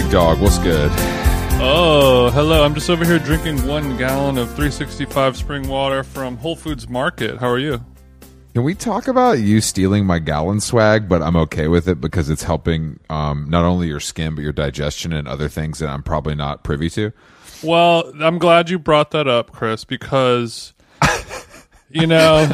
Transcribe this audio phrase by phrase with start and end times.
[0.00, 0.40] big dog?
[0.40, 0.90] What's good?
[1.62, 2.64] Oh, hello.
[2.64, 7.38] I'm just over here drinking one gallon of 365 spring water from Whole Foods Market.
[7.38, 7.84] How are you?
[8.54, 11.08] Can we talk about you stealing my gallon swag?
[11.08, 14.52] But I'm okay with it because it's helping um, not only your skin but your
[14.52, 17.12] digestion and other things that I'm probably not privy to.
[17.62, 20.72] Well, I'm glad you brought that up, Chris, because
[21.90, 22.48] you know,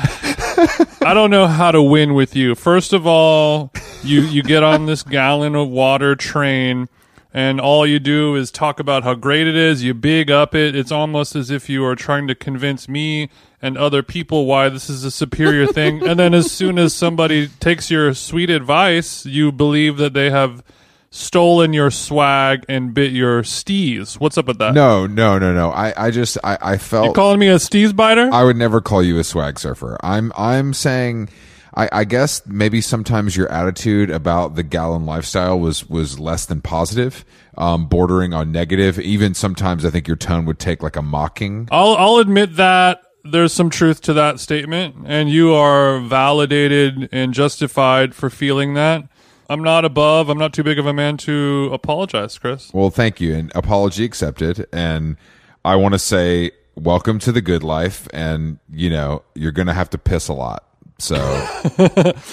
[1.02, 2.56] I don't know how to win with you.
[2.56, 6.88] First of all, you you get on this gallon of water train
[7.36, 9.84] and all you do is talk about how great it is.
[9.84, 10.74] You big up it.
[10.74, 13.28] It's almost as if you are trying to convince me
[13.60, 16.02] and other people why this is a superior thing.
[16.06, 20.62] And then as soon as somebody takes your sweet advice, you believe that they have
[21.10, 24.18] stolen your swag and bit your steez.
[24.18, 24.72] What's up with that?
[24.72, 25.70] No, no, no, no.
[25.72, 28.30] I, I just I, I felt You calling me a steez biter?
[28.32, 29.98] I would never call you a swag surfer.
[30.02, 31.28] I'm I'm saying
[31.76, 36.62] I, I guess maybe sometimes your attitude about the gallon lifestyle was was less than
[36.62, 37.24] positive,
[37.58, 38.98] um, bordering on negative.
[38.98, 41.68] Even sometimes I think your tone would take like a mocking.
[41.70, 47.34] I'll I'll admit that there's some truth to that statement, and you are validated and
[47.34, 49.08] justified for feeling that.
[49.48, 50.28] I'm not above.
[50.28, 52.72] I'm not too big of a man to apologize, Chris.
[52.72, 54.66] Well, thank you, and apology accepted.
[54.72, 55.16] And
[55.64, 59.90] I want to say welcome to the good life, and you know you're gonna have
[59.90, 60.65] to piss a lot.
[60.98, 61.16] So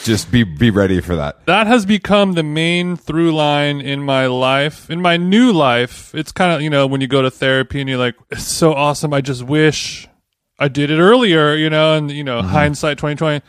[0.03, 1.45] just be be ready for that.
[1.47, 4.89] That has become the main through line in my life.
[4.89, 7.89] In my new life, it's kind of, you know, when you go to therapy and
[7.89, 9.13] you're like, it's so awesome.
[9.13, 10.07] I just wish
[10.59, 12.49] I did it earlier, you know, and you know, mm-hmm.
[12.49, 13.43] hindsight 2020.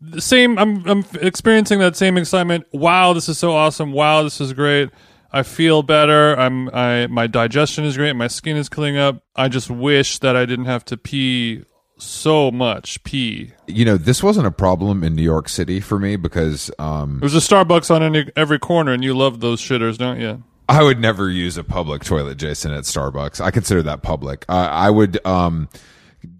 [0.00, 2.66] The same I'm I'm experiencing that same excitement.
[2.72, 3.92] Wow, this is so awesome.
[3.92, 4.90] Wow, this is great.
[5.32, 6.38] I feel better.
[6.38, 8.12] I'm I my digestion is great.
[8.14, 9.24] My skin is clearing up.
[9.34, 11.64] I just wish that I didn't have to pee
[12.02, 13.52] so much pee.
[13.66, 17.34] You know, this wasn't a problem in New York City for me because um, There's
[17.34, 20.42] a Starbucks on any, every corner, and you love those shitters, don't you?
[20.68, 23.40] I would never use a public toilet, Jason, at Starbucks.
[23.40, 24.44] I consider that public.
[24.48, 25.68] Uh, I would um,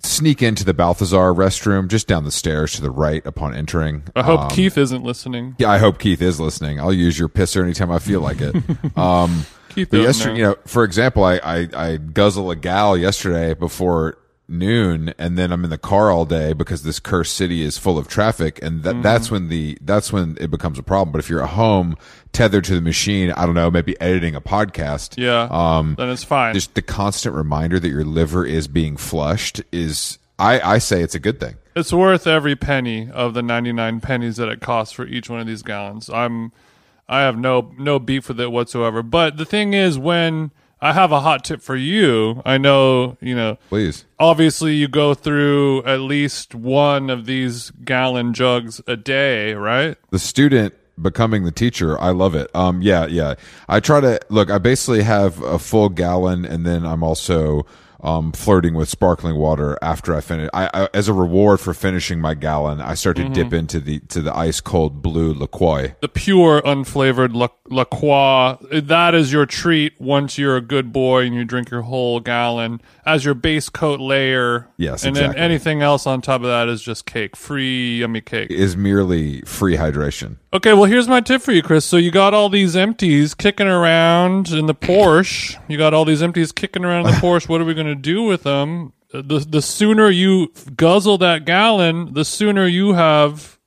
[0.03, 4.04] sneak into the Balthazar restroom just down the stairs to the right upon entering.
[4.14, 5.56] I hope Um, Keith isn't listening.
[5.58, 6.81] Yeah, I hope Keith is listening.
[6.81, 8.54] I'll use your pisser anytime I feel like it.
[8.97, 10.38] Um, Keith yesterday, know.
[10.38, 14.19] you know, for example, I, I I guzzle a gal yesterday before
[14.52, 17.98] noon, and then I'm in the car all day because this cursed city is full
[17.98, 19.02] of traffic, and that Mm-hmm.
[19.02, 21.10] that's when the that's when it becomes a problem.
[21.12, 21.96] But if you're at home,
[22.32, 26.22] tethered to the machine, I don't know, maybe editing a podcast, Yeah, um, then it's
[26.24, 26.54] fine.
[26.54, 30.18] just the constant reminder that your liver is being flushed is.
[30.38, 31.56] I, I say it's a good thing.
[31.76, 35.46] It's worth every penny of the 99 pennies that it costs for each one of
[35.46, 36.10] these gallons.
[36.10, 36.50] I'm
[37.08, 39.02] I have no no beef with it whatsoever.
[39.04, 40.50] But the thing is when
[40.82, 44.04] I have a hot tip for you, I know, you know, Please.
[44.19, 49.97] obviously you go through at least one of these gallon jugs a day, right?
[50.10, 53.34] the student becoming the teacher i love it um yeah yeah
[53.66, 57.64] i try to look i basically have a full gallon and then i'm also
[58.02, 62.20] um flirting with sparkling water after i finish I, I as a reward for finishing
[62.20, 66.08] my gallon i start to dip into the to the ice cold blue liqueur the
[66.08, 68.56] pure unflavored La, La Croix.
[68.70, 72.80] That is your treat once you're a good boy and you drink your whole gallon
[73.04, 74.69] as your base coat layer.
[74.76, 75.34] Yes, and exactly.
[75.34, 78.50] then anything else on top of that is just cake, free yummy cake.
[78.50, 81.86] is merely free hydration Okay, well here's my tip for you, Chris.
[81.86, 85.58] So you got all these empties kicking around in the Porsche.
[85.66, 87.48] You got all these empties kicking around in the Porsche.
[87.48, 88.92] What are we going to do with them?
[89.12, 93.58] The the sooner you guzzle that gallon, the sooner you have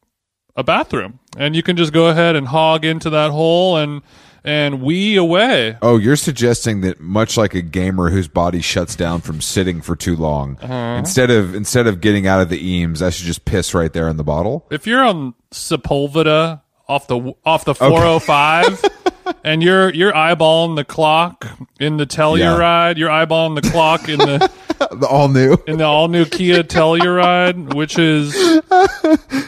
[0.55, 4.01] a bathroom, and you can just go ahead and hog into that hole and
[4.43, 5.75] and wee away.
[5.81, 9.95] oh you're suggesting that much like a gamer whose body shuts down from sitting for
[9.95, 10.97] too long uh-huh.
[10.99, 14.07] instead of instead of getting out of the eames i should just piss right there
[14.07, 18.83] in the bottle If you're on Sepulveda off the off the 405.
[19.43, 21.47] And you're you're eyeballing the clock
[21.79, 22.97] in the Telluride.
[22.97, 24.51] You're eyeballing the clock in the
[24.95, 28.35] the all new in the all new Kia Telluride, which is,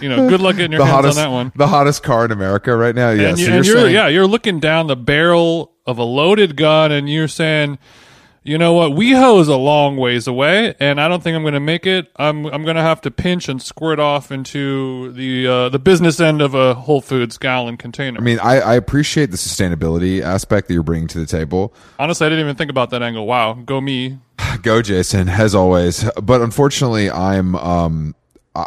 [0.02, 1.52] you know, good luck getting your the hands hottest on that one.
[1.56, 4.08] the hottest car in america right now yeah and, so you, you're you're, saying yeah,
[4.08, 7.80] you're looking down the barrel of a loaded gun, and you're saying,
[8.48, 11.54] you know what, WeHo is a long ways away, and I don't think I'm going
[11.54, 12.10] to make it.
[12.16, 16.22] I'm I'm going to have to pinch and squirt off into the uh, the business
[16.22, 18.18] end of a Whole Foods gallon container.
[18.18, 21.74] I mean, I, I appreciate the sustainability aspect that you're bringing to the table.
[22.00, 23.28] Honestly, I didn't even think about that angle.
[23.28, 24.20] Wow, go me.
[24.62, 26.10] Go, Jason, as always.
[26.22, 28.16] But unfortunately, I'm um,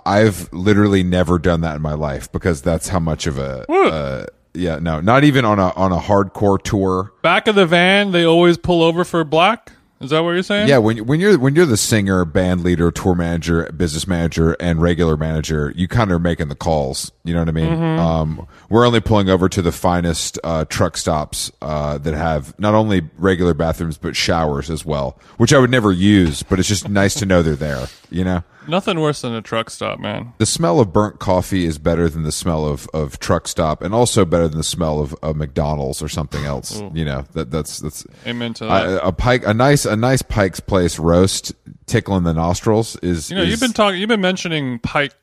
[0.05, 4.27] I've literally never done that in my life because that's how much of a uh,
[4.55, 7.13] yeah no not even on a on a hardcore tour.
[7.23, 9.73] Back of the van, they always pull over for black.
[10.01, 10.69] Is that what you're saying?
[10.69, 14.81] Yeah, when when you're when you're the singer, band leader, tour manager, business manager, and
[14.81, 17.13] regular manager, you kind of are making the calls.
[17.23, 17.69] You know what I mean?
[17.69, 18.01] Mm-hmm.
[18.01, 22.73] Um, we're only pulling over to the finest uh, truck stops uh, that have not
[22.73, 26.89] only regular bathrooms but showers as well, which I would never use, but it's just
[26.89, 27.87] nice to know they're there.
[28.11, 30.33] You know, Nothing worse than a truck stop, man.
[30.39, 33.95] the smell of burnt coffee is better than the smell of, of truck stop, and
[33.95, 36.81] also better than the smell of, of McDonald's or something else.
[36.93, 39.01] You know that that's that's Amen to that.
[39.07, 41.53] A pike a nice a nice Pike's Place roast
[41.87, 45.15] tickling the nostrils is you know, is- you've been talking, you've been mentioning Pike,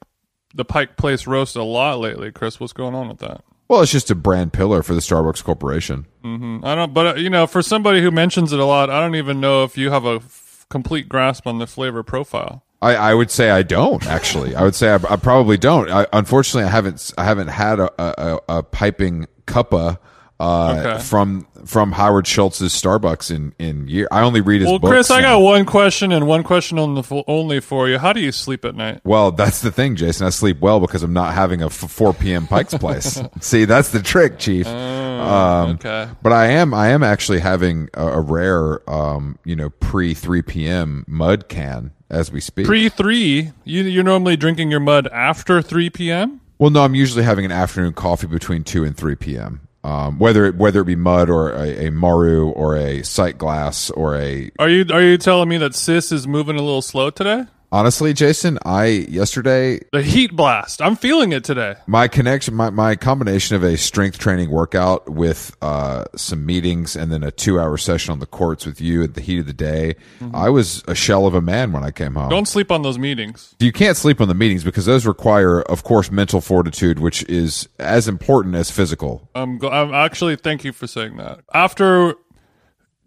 [0.56, 2.60] the Pike Place roast a lot lately, Chris.
[2.60, 3.44] What's going on with that?
[3.70, 6.06] well it's just a brand pillar for the Starbucks Corporation.
[6.24, 9.16] I don't, but uh, you know, for somebody who mentions it a lot, I don't
[9.16, 12.64] even know if you have a f- complete grasp on the flavor profile.
[12.82, 14.56] I, I would say I don't actually.
[14.56, 15.90] I would say I, I probably don't.
[15.90, 19.98] I, unfortunately, I haven't I haven't had a, a, a piping cuppa
[20.40, 21.04] uh, Okay.
[21.04, 24.08] from from Howard Schultz's Starbucks in in year.
[24.12, 24.80] I only read his Well.
[24.80, 25.38] Chris, I now.
[25.38, 27.98] got one question and one question on the only for you.
[27.98, 29.02] How do you sleep at night?
[29.04, 30.28] Well, that's the thing, Jason.
[30.28, 32.46] I sleep well because I'm not having a f- 4 p.m.
[32.48, 33.22] Pike's Place.
[33.42, 34.68] See, that's the trick, Chief.
[34.68, 36.08] Um, okay.
[36.22, 40.42] But I am I am actually having a, a rare, um, you know, pre 3
[40.44, 41.04] p.m.
[41.08, 42.66] mud can as we speak.
[42.68, 46.40] Pre three, you, you're normally drinking your mud after three p.m.
[46.60, 49.67] well, no, I'm usually having an afternoon coffee between 2 and 3 p.m.
[49.84, 54.16] Um, whether it, whether it be mud or a, a maru or a Sightglass or
[54.18, 57.46] a Are you are you telling me that sis is moving a little slow today?
[57.72, 60.82] Honestly, Jason, I yesterday The heat blast.
[60.82, 61.76] I'm feeling it today.
[61.88, 67.12] my connection my, my combination of a strength training workout with uh, some meetings and
[67.12, 69.54] then a two hour session on the courts with you at the heat of the
[69.54, 69.96] day
[70.34, 72.98] i was a shell of a man when i came home Don't sleep on those
[72.98, 73.56] meetings.
[73.60, 77.68] you can't sleep on the meetings because those require of course mental fortitude which is
[77.80, 81.42] as important as physical I'm, go- I'm actually thank you for saying that.
[81.54, 82.16] After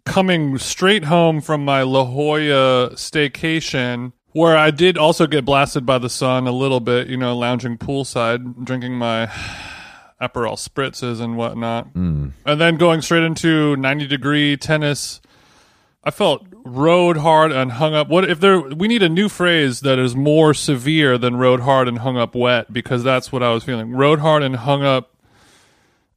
[0.05, 5.97] coming straight home from my La Jolla staycation, where I did also get blasted by
[5.97, 9.27] the sun a little bit, you know, lounging poolside, drinking my
[10.21, 12.29] Aperol spritzes and whatnot, hmm.
[12.45, 15.19] and then going straight into 90 degree tennis.
[16.03, 18.09] I felt rode hard and hung up.
[18.09, 18.59] What if there?
[18.59, 22.33] We need a new phrase that is more severe than rode hard and hung up
[22.33, 23.91] wet because that's what I was feeling.
[23.91, 25.10] Rode hard and hung up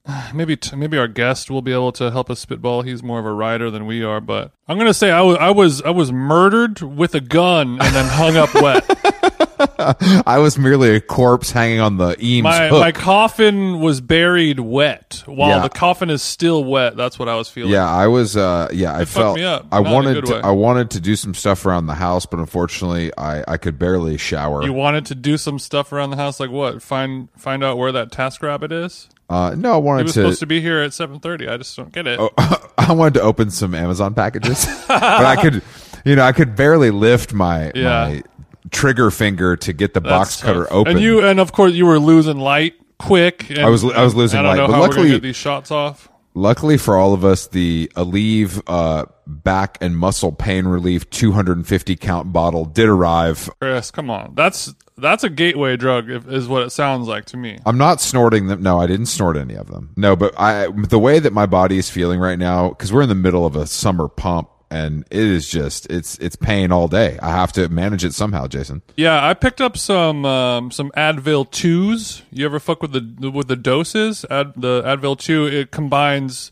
[0.34, 2.82] maybe t- maybe our guest will be able to help us spitball.
[2.82, 5.50] He's more of a writer than we are, but I'm gonna say I was I
[5.50, 8.84] was I was murdered with a gun and then hung up wet.
[10.26, 14.58] i was merely a corpse hanging on the eames My hook my coffin was buried
[14.58, 15.62] wet while Yeah.
[15.62, 16.96] the coffin is still wet.
[16.96, 17.70] That's what I was feeling.
[17.72, 20.90] yeah i was uh yeah i felt me up, i not wanted to i wanted
[20.90, 24.72] to do some stuff around the house but unfortunately i i could barely shower You
[24.72, 26.82] wanted to do some stuff around the house, like what?
[26.82, 29.08] Find find out where that TaskRabbit is.
[29.30, 31.48] Uh no i wanted He was to supposed to be here at 7:30.
[31.50, 32.18] I just don't get it.
[32.20, 32.30] Oh,
[32.78, 35.62] I wanted to open some Amazon packages, but I could,
[36.04, 38.08] you know, I could barely lift my Yeah.
[38.08, 38.22] my
[38.70, 40.72] trigger finger to get the box cutter tough.
[40.72, 40.92] open.
[40.92, 43.48] And you and of course you were losing light quick.
[43.50, 45.16] And, I was- I was losing I don't light, know but how we're luckily- gonna
[45.16, 46.08] get these shots off.
[46.34, 52.32] Luckily for all of us, the Aleve uh, back and muscle pain relief 250 count
[52.32, 53.48] bottle did arrive.
[53.60, 54.34] Chris, come on.
[54.34, 57.58] That's that's a gateway drug, is what it sounds like to me.
[57.64, 58.62] I'm not snorting them.
[58.62, 59.92] No, I didn't snort any of them.
[59.96, 63.08] No, but I the way that my body is feeling right now because we're in
[63.08, 67.18] the middle of a summer pump and it is just it's it's pain all day.
[67.22, 68.82] I have to manage it somehow, Jason.
[68.96, 72.22] Yeah, I picked up some um, some Advil twos.
[72.30, 74.24] You ever fuck with the with the doses?
[74.30, 76.50] Ad, the Advil two it combines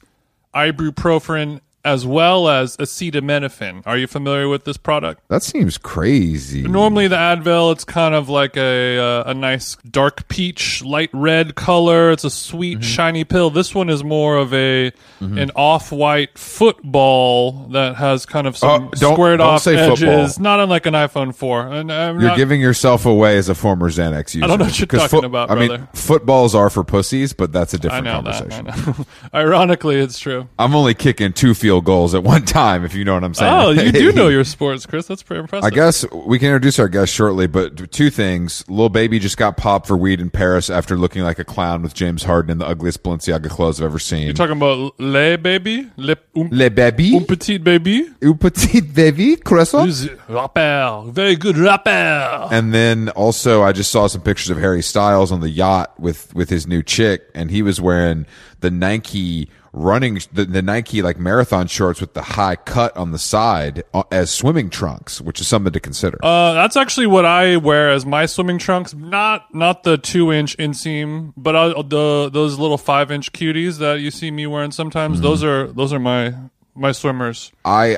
[0.55, 3.83] ibuprofen as well as acetaminophen.
[3.87, 5.21] Are you familiar with this product?
[5.29, 6.63] That seems crazy.
[6.63, 11.55] Normally, the Advil, it's kind of like a uh, a nice dark peach, light red
[11.55, 12.11] color.
[12.13, 12.83] It's a sweet, Mm-hmm.
[12.83, 13.51] shiny pill.
[13.51, 18.85] This one is more of a an off white football that has kind of some
[18.85, 19.99] Oh, don't- squared off edges.
[20.01, 20.29] football.
[20.43, 21.67] Not unlike an iPhone four.
[21.67, 24.45] And I'm You're not, giving yourself away as a former Xanax user.
[24.45, 27.75] I don't know what you're talking about, I mean, footballs are for pussies, but that's
[27.75, 28.13] a different that.
[28.25, 28.69] conversation.
[28.69, 29.07] I know.
[29.35, 30.49] Ironically, it's true.
[30.59, 33.53] I'm only kicking two field goals at one time, if you know what I'm saying.
[33.53, 35.07] Oh, you do know your sports, Chris.
[35.07, 35.65] That's pretty impressive.
[35.65, 38.65] I guess we can introduce our guest shortly, but two things.
[38.69, 41.95] Little baby just got popped for weed in Paris after looking like a clown with
[41.95, 44.25] James Harden in the ugliest Balenciaga clothes I've ever seen.
[44.25, 45.91] You're talking about Le Baby?
[45.97, 48.09] Le um, Le baby, un Petit Baby?
[48.23, 49.89] un petit baby, croissant.
[50.29, 51.05] Rapper?
[51.07, 52.49] Very good rapper.
[52.51, 56.35] And then also, I just saw some pictures of Harry Styles on the yacht with
[56.35, 58.27] with his new chick, and he was wearing
[58.61, 63.19] the Nike running the, the Nike like marathon shorts with the high cut on the
[63.19, 66.19] side uh, as swimming trunks, which is something to consider.
[66.23, 68.95] Uh, that's actually what I wear as my swimming trunks.
[68.95, 74.01] Not not the two inch inseam, but uh, the those little five inch cuties that
[74.01, 75.17] you see me wearing sometimes.
[75.17, 75.25] Mm-hmm.
[75.25, 76.35] Those are those are my
[76.75, 77.53] my swimmers.
[77.65, 77.97] I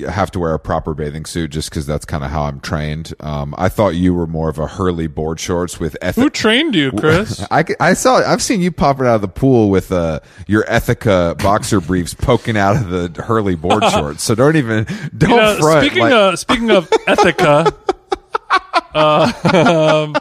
[0.00, 2.58] I have to wear a proper bathing suit just because that's kind of how I'm
[2.60, 3.14] trained.
[3.20, 6.90] Um, I thought you were more of a Hurley board shorts with Who trained you,
[6.92, 7.44] Chris?
[7.50, 11.40] I, I saw I've seen you popping out of the pool with uh, your Ethika
[11.42, 14.24] boxer briefs poking out of the Hurley board shorts.
[14.24, 14.84] So don't even
[15.16, 15.84] don't You know, front.
[15.86, 17.72] speaking like- of speaking of Ethika,
[18.94, 20.04] uh,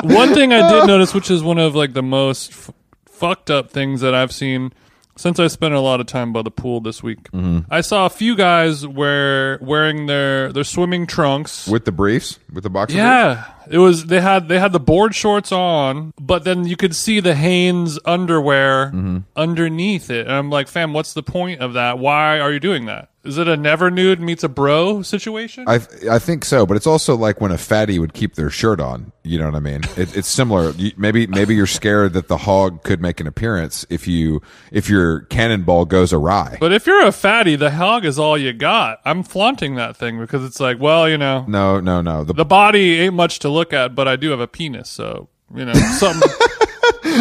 [0.00, 2.70] um, one thing I did notice, which is one of like the most f-
[3.06, 4.72] fucked up things that I've seen
[5.16, 7.30] since I spent a lot of time by the pool this week.
[7.32, 7.72] Mm-hmm.
[7.72, 11.66] I saw a few guys wear wearing their their swimming trunks.
[11.66, 12.96] with the briefs with the boxer.
[13.34, 13.53] briefs?
[13.70, 17.20] It was they had they had the board shorts on, but then you could see
[17.20, 19.18] the Hanes underwear Mm-hmm.
[19.36, 21.98] underneath it, and I'm like, fam, what's the point of that?
[21.98, 23.10] Why are you doing that?
[23.24, 25.64] Is it a never nude meets a bro situation?
[25.66, 25.76] I
[26.10, 29.12] I think so, but it's also like when a fatty would keep their shirt on.
[29.22, 29.80] You know what I mean?
[29.96, 30.72] It, it's similar.
[30.72, 34.90] You, maybe maybe you're scared that the hog could make an appearance if you if
[34.90, 36.58] your cannonball goes awry.
[36.60, 39.00] But if you're a fatty, the hog is all you got.
[39.06, 42.24] I'm flaunting that thing because it's like, well, you know, no, no, no.
[42.24, 45.28] The, the body ain't much to look at, but I do have a penis, so
[45.54, 46.28] you know, something,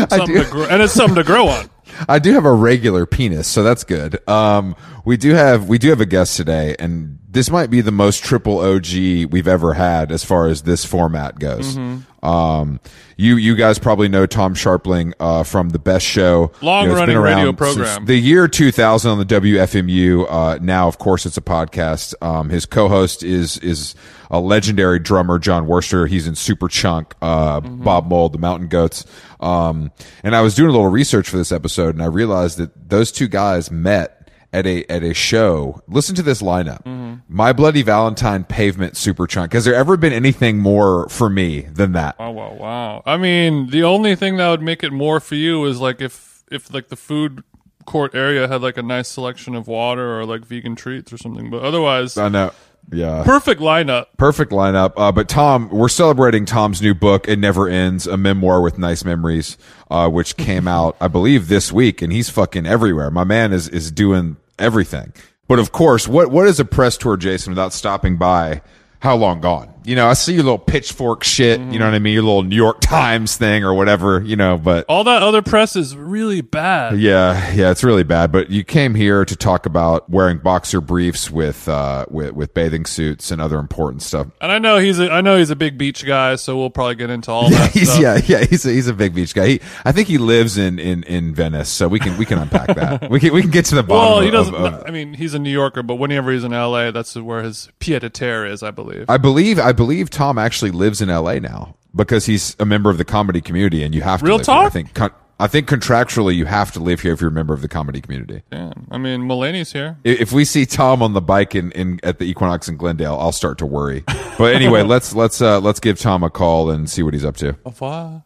[0.10, 1.70] something to grow, and it's something to grow on.
[2.10, 4.28] I do have a regular penis, so that's good.
[4.28, 4.76] Um,
[5.06, 8.24] we do have we do have a guest today, and this might be the most
[8.24, 8.86] triple OG
[9.32, 11.76] we've ever had as far as this format goes.
[11.76, 12.26] Mm-hmm.
[12.26, 12.80] Um,
[13.18, 16.96] you you guys probably know Tom Scharpling uh, from the Best Show, long you know,
[16.96, 18.06] running radio program.
[18.06, 20.26] the year 2000 on the WFMU.
[20.30, 22.14] Uh, now, of course, it's a podcast.
[22.22, 23.94] Um, his co-host is is
[24.32, 26.08] a legendary drummer, Jon Wurster.
[26.08, 27.84] He's in Superchunk, uh, Mm-hmm.
[27.84, 29.06] Bob Mould, the Mountain Goats.
[29.40, 29.92] Um,
[30.24, 33.12] and I was doing a little research for this episode, and I realized that those
[33.12, 34.23] two guys met
[34.54, 35.82] at a at a show.
[35.88, 37.16] Listen to this lineup: Mm-hmm.
[37.28, 39.54] My Bloody Valentine, Pavement, Superchunk.
[39.54, 42.16] Has there ever been anything more for me than that?
[42.20, 43.04] Oh wow, wow.
[43.06, 46.44] I mean, the only thing that would make it more for you is like if
[46.52, 47.44] if like the food
[47.86, 51.50] court area had like a nice selection of water or like vegan treats or something.
[51.50, 52.52] But otherwise, I know.
[52.92, 53.24] Yeah.
[53.24, 54.08] perfect lineup.
[54.18, 54.94] Perfect lineup.
[54.98, 59.06] Uh, but Tom, we're celebrating Tom's new book, It Never Ends, a memoir with nice
[59.06, 59.58] memories,
[59.90, 63.10] uh, which came out, I believe, this week, and he's fucking everywhere.
[63.10, 65.14] My man is, is doing everything.
[65.48, 68.62] But of course, what, what is a press tour, Jason, without stopping by?
[69.00, 69.73] How long gone?
[69.86, 72.14] You know, I see your little pitchfork shit, you know what I mean?
[72.14, 75.76] Your little New York Times thing or whatever, you know, but All that other press
[75.76, 77.00] is really bad.
[77.00, 78.32] yeah, yeah, it's really bad.
[78.32, 82.86] But you came here to talk about wearing boxer briefs with, uh, with, with bathing
[82.86, 84.28] suits and other important stuff.
[84.42, 86.96] And I know he's a I know he's a big beach guy, so we'll probably
[86.96, 89.48] get into all that he's yeah yeah he's a, he's a big beach guy.
[89.48, 92.76] He, I think he lives in, in, in Venice, so we can we can unpack
[92.76, 93.10] that.
[93.10, 94.10] we can we can get to the bottom.
[94.10, 94.56] Well, of, he doesn't.
[94.56, 97.44] of- of- I mean, he's a New Yorker, but whenever he's in L.A., that's where
[97.44, 99.06] his pied a terre is, I believe.
[99.10, 101.40] I believe I believe Tom actually lives in L.A.
[101.42, 104.46] now because he's a member of the comedy community, and you have to Real live
[104.46, 104.56] here.
[104.56, 104.74] I talk?
[104.74, 107.62] think con- I think contractually you have to live here if you're a member of
[107.62, 108.44] the comedy community.
[108.52, 108.88] Damn.
[108.92, 109.98] I mean, Mulaney's here.
[110.06, 113.18] I- If we see Tom on the bike in, in at the Equinox in Glendale,
[113.20, 114.04] I'll start to worry.
[114.38, 117.36] But anyway, let's let's uh, let's give Tom a call and see what he's up
[117.38, 117.50] to.
[117.66, 118.24] Au revoir.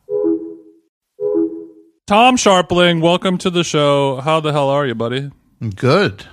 [2.07, 4.21] Tom Scharpling, welcome to the show.
[4.21, 5.29] How the hell are you, buddy?
[5.75, 6.25] Good.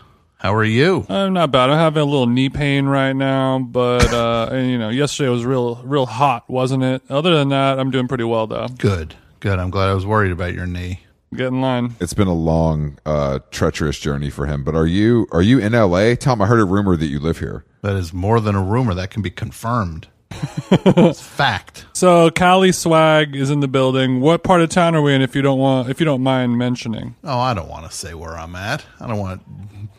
[0.44, 1.06] How are you?
[1.08, 1.70] I'm not bad.
[1.70, 5.42] I'm having a little knee pain right now, but uh, and, you know, yesterday was
[5.42, 7.00] real, real hot, wasn't it?
[7.08, 8.68] Other than that, I'm doing pretty well though.
[8.76, 9.14] Good.
[9.40, 9.58] Good.
[9.58, 11.00] I'm glad I was worried about your knee.
[11.34, 11.96] Get in line.
[11.98, 14.64] It's been a long, uh, treacherous journey for him.
[14.64, 16.42] But are you are you in L.A., Tom?
[16.42, 17.64] I heard a rumor that you live here.
[17.80, 18.92] That is more than a rumor.
[18.92, 20.08] That can be confirmed.
[20.30, 21.86] It's fact.
[21.92, 24.20] So Cali Swag is in the building.
[24.20, 25.22] What part of town are we in?
[25.22, 27.14] If you don't want, if you don't mind mentioning.
[27.24, 28.84] Oh, I don't want to say where I'm at.
[29.00, 29.42] I don't want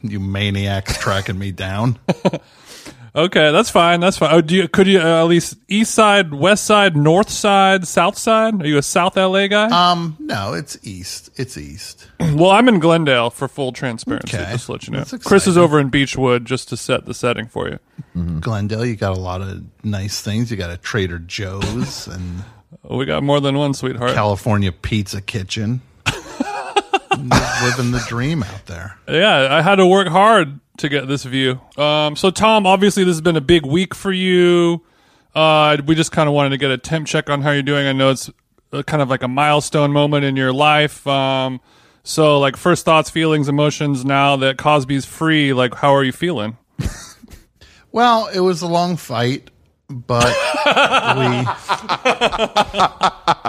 [0.01, 1.99] you maniacs tracking me down.
[3.15, 4.01] Okay, that's fine.
[4.01, 4.33] That's fine.
[4.33, 8.17] Oh, do you, could you uh, at least east side, west side, north side, south
[8.17, 8.61] side?
[8.61, 9.67] Are you a South LA guy?
[9.91, 11.29] Um, no, it's east.
[11.37, 12.07] It's east.
[12.19, 14.35] well, I'm in Glendale for full transparency.
[14.35, 14.51] Okay.
[14.51, 14.99] Just to let you know.
[15.03, 15.63] That's Chris is exciting.
[15.63, 17.79] over in Beachwood just to set the setting for you.
[18.41, 20.51] Glendale, you got a lot of nice things.
[20.51, 22.43] You got a Trader Joe's and
[22.83, 24.13] We got more than one, sweetheart.
[24.13, 25.81] California Pizza Kitchen.
[27.17, 28.97] Living the dream out there.
[29.07, 31.59] yeah, I had to work hard to get this view.
[31.77, 34.83] Um, so Tom, obviously this has been a big week for you.
[35.33, 37.87] Uh, we just kind of wanted to get a temp check on how you're doing.
[37.87, 38.29] I know it's
[38.85, 41.05] kind of like a milestone moment in your life.
[41.07, 41.59] Um,
[42.03, 44.05] so like first thoughts, feelings, emotions.
[44.05, 46.57] Now that Cosby's free, like how are you feeling?
[47.91, 49.49] Well, it was a long fight,
[49.89, 50.25] but
[51.17, 51.27] we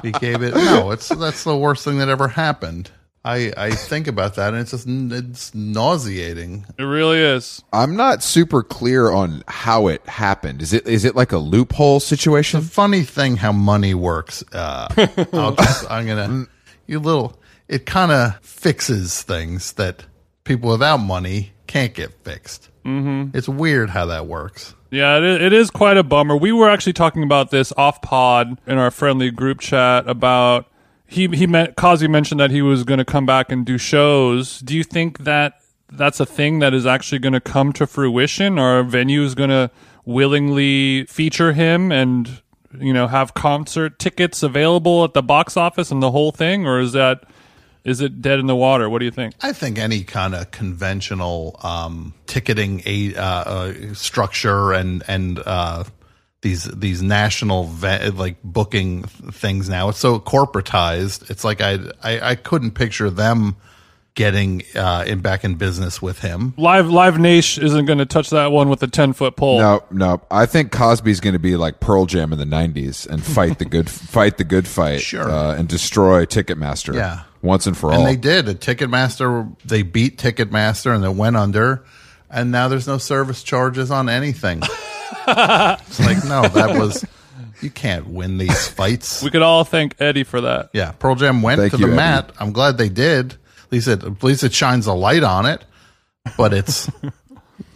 [0.05, 0.55] we gave it.
[0.55, 2.93] No, it's that's the worst thing that ever happened.
[3.27, 6.65] I I think about that, and it's just it's nauseating.
[6.79, 7.65] It really is.
[7.73, 10.63] I'm not super clear on how it happened.
[10.63, 12.61] Is it is it like a loophole situation?
[12.61, 14.45] Funny thing how money works.
[14.53, 14.87] Uh,
[15.33, 16.47] I'll just, I'm gonna
[16.87, 17.39] you little.
[17.67, 20.05] It kind of fixes things that
[20.45, 22.71] people without money can't get fixed.
[22.85, 23.37] Mm-hmm.
[23.37, 24.73] It's weird how that works.
[24.93, 26.37] Yeah, it is, it is quite a bummer.
[26.37, 30.71] We were actually talking about this off pod in our friendly group chat about
[31.07, 34.61] he he meant Kazi mentioned that he was going to come back and do shows.
[34.61, 35.61] Do you think that
[35.91, 39.51] that's a thing that is actually going to come to fruition, or venue is going
[39.51, 39.71] to
[40.05, 42.43] willingly feature him and
[42.79, 46.81] you know have concert tickets available at the box office and the whole thing, or
[46.81, 47.25] is that
[47.85, 48.91] is it dead in the water?
[48.91, 49.35] What do you think?
[49.43, 55.85] I think any kind of conventional um, ticketing a, uh, uh, structure and and uh,
[56.47, 61.29] these these national ve- like booking things now it's so corporatized.
[61.31, 63.57] It's like I I, I couldn't picture them
[64.15, 66.55] getting uh, in back in business with him.
[66.57, 69.59] Live Live Nation isn't going to touch that one with a ten foot pole.
[69.59, 70.23] No, no.
[70.31, 73.65] I think Cosby's going to be like Pearl Jam in the '90s and fight the
[73.65, 75.29] good, fight the good fight, Sure.
[75.31, 76.95] uh, and destroy Ticketmaster.
[76.95, 77.25] Yeah.
[77.43, 78.07] once and for And all.
[78.07, 78.49] And they did.
[78.49, 81.85] A Ticketmaster, they beat Ticketmaster and they went under.
[82.31, 84.63] And now there's no service charges on anything.
[85.29, 87.05] it's like, no, that was,
[87.61, 89.23] you can't win these fights.
[89.23, 90.71] We could all thank Eddie for that.
[90.73, 90.93] yeah.
[90.93, 91.97] Pearl Jam went Thank to you, the Eddie.
[91.97, 92.33] mat.
[92.39, 93.33] I'm glad they did.
[93.33, 95.65] At least it, at least it shines a light on it.
[96.37, 97.03] But it's, I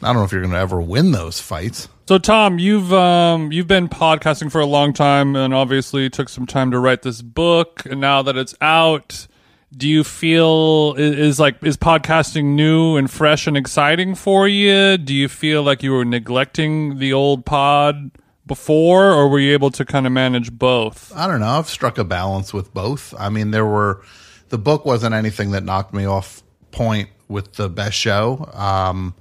[0.02, 1.88] don't know if you're going to ever win those fights.
[2.08, 6.44] So Tom, you've um you've been podcasting for a long time and obviously took some
[6.44, 9.28] time to write this book and now that it's out,
[9.76, 14.98] do you feel is like is podcasting new and fresh and exciting for you?
[14.98, 18.10] Do you feel like you were neglecting the old pod
[18.46, 21.12] before or were you able to kind of manage both?
[21.14, 21.46] I don't know.
[21.46, 23.14] I've struck a balance with both.
[23.18, 24.02] I mean, there were
[24.48, 28.50] the book wasn't anything that knocked me off point with the best show.
[28.52, 29.14] Um,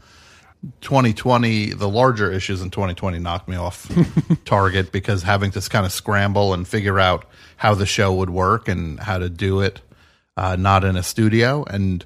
[0.81, 3.89] 2020, the larger issues in 2020 knocked me off
[4.45, 7.25] target because having to kind of scramble and figure out
[7.57, 9.79] how the show would work and how to do it,
[10.39, 12.05] uh, not in a studio and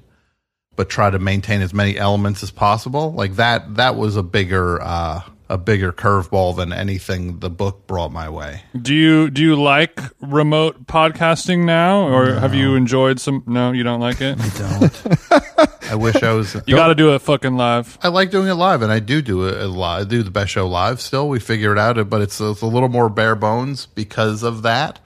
[0.76, 3.12] but try to maintain as many elements as possible.
[3.12, 8.10] Like that, that was a bigger, uh, a bigger curveball than anything the book brought
[8.10, 8.62] my way.
[8.80, 13.84] Do you do you like remote podcasting now or have you enjoyed some No, you
[13.84, 14.36] don't like it?
[14.40, 15.80] I don't.
[15.92, 16.56] I wish I was.
[16.66, 17.98] You got to do it fucking live.
[18.02, 20.06] I like doing it live, and I do do it live.
[20.06, 21.00] I do the best show live.
[21.00, 24.62] Still, we figure it out, but it's, it's a little more bare bones because of
[24.62, 24.98] that.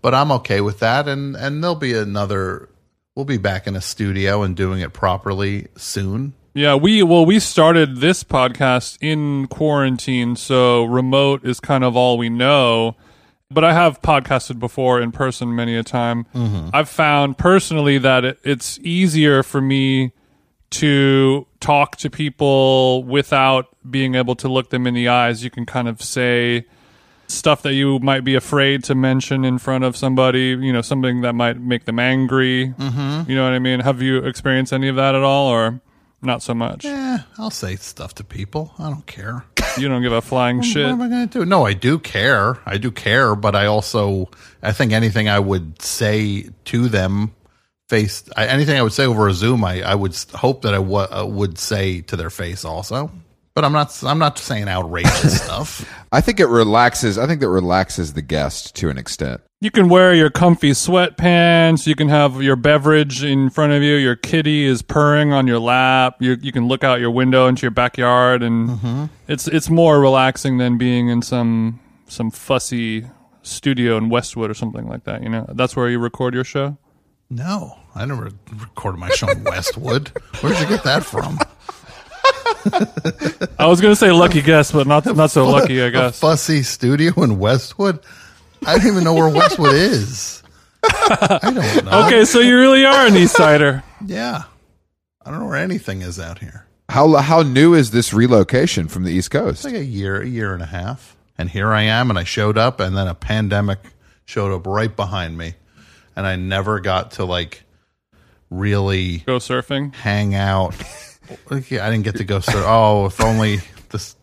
[0.00, 2.69] But I'm okay with that, and and there'll be another.
[3.20, 6.32] We'll be back in a studio and doing it properly soon.
[6.54, 12.16] Yeah, we well we started this podcast in quarantine, so remote is kind of all
[12.16, 12.96] we know.
[13.50, 16.24] But I have podcasted before in person many a time.
[16.34, 16.70] Mm-hmm.
[16.72, 20.12] I've found personally that it, it's easier for me
[20.70, 25.44] to talk to people without being able to look them in the eyes.
[25.44, 26.64] You can kind of say
[27.30, 31.22] stuff that you might be afraid to mention in front of somebody, you know, something
[31.22, 32.74] that might make them angry.
[32.76, 33.30] Mm-hmm.
[33.30, 33.80] You know what I mean?
[33.80, 35.80] Have you experienced any of that at all or
[36.22, 36.84] not so much?
[36.84, 38.74] Yeah, I'll say stuff to people.
[38.78, 39.44] I don't care.
[39.78, 40.84] You don't give a flying shit.
[40.84, 41.46] What am I going to do?
[41.46, 42.58] No, I do care.
[42.66, 44.28] I do care, but I also
[44.62, 47.32] I think anything I would say to them
[47.88, 50.78] face I, anything I would say over a Zoom, I, I would hope that I
[50.78, 53.10] w- uh, would say to their face also.
[53.54, 55.84] But I'm not I'm not saying outrageous stuff.
[56.12, 57.18] I think it relaxes.
[57.18, 59.40] I think that relaxes the guest to an extent.
[59.60, 61.86] You can wear your comfy sweatpants.
[61.86, 63.94] You can have your beverage in front of you.
[63.94, 66.16] Your kitty is purring on your lap.
[66.20, 69.04] You you can look out your window into your backyard, and mm-hmm.
[69.28, 73.06] it's it's more relaxing than being in some some fussy
[73.42, 75.22] studio in Westwood or something like that.
[75.22, 76.76] You know, that's where you record your show.
[77.28, 80.08] No, I never recorded my show in Westwood.
[80.40, 81.38] Where did you get that from?
[83.58, 86.18] I was gonna say lucky guess, but not not so lucky, I guess.
[86.18, 88.00] fussy studio in Westwood.
[88.66, 90.42] I don't even know where Westwood is.
[90.84, 92.06] I don't know.
[92.06, 93.82] Okay, so you really are an East Sider.
[94.04, 94.44] Yeah,
[95.24, 96.66] I don't know where anything is out here.
[96.88, 99.64] How how new is this relocation from the East Coast?
[99.64, 101.16] like a year, a year and a half.
[101.38, 103.78] And here I am, and I showed up, and then a pandemic
[104.26, 105.54] showed up right behind me,
[106.14, 107.62] and I never got to like
[108.50, 109.94] really Go surfing.
[109.94, 110.74] hang out.
[111.68, 112.40] Yeah, I didn't get to go.
[112.40, 113.58] So, oh, if only
[113.90, 114.16] this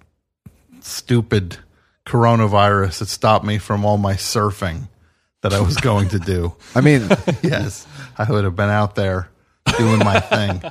[0.81, 1.57] stupid
[2.05, 4.87] coronavirus had stopped me from all my surfing
[5.41, 6.55] that I was going to do.
[6.75, 7.07] I mean,
[7.43, 9.29] yes, I would have been out there
[9.77, 10.59] doing my thing.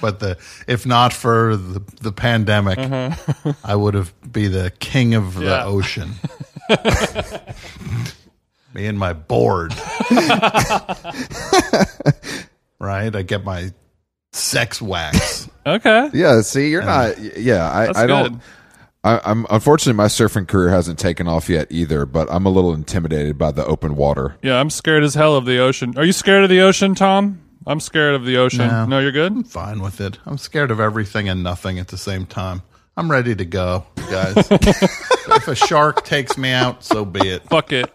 [0.00, 3.50] but the if not for the, the pandemic, mm-hmm.
[3.64, 6.12] I would have be the king of the ocean.
[8.74, 9.72] Me and my board.
[12.78, 13.14] right?
[13.14, 13.72] I get my
[14.36, 15.48] sex wax.
[15.66, 16.10] Okay.
[16.14, 16.42] yeah.
[16.42, 17.18] See, you're not.
[17.18, 18.34] Yeah, I, That's I don't.
[18.34, 18.40] good.
[19.02, 22.72] I, I'm unfortunately my surfing career hasn't taken off yet either, but I'm a little
[22.72, 24.36] intimidated by the open water.
[24.42, 25.98] Yeah, I'm scared as hell of the ocean.
[25.98, 27.40] Are you scared of the ocean, Tom?
[27.66, 28.68] I'm scared of the ocean.
[28.68, 28.86] No.
[28.86, 29.32] No, you're good.
[29.32, 30.18] I'm Fine with it.
[30.24, 32.62] I'm scared of everything and nothing at the same time.
[32.96, 34.34] I'm ready to go, guys.
[34.52, 37.42] if a shark takes me out, so be it.
[37.42, 37.92] Fuck it.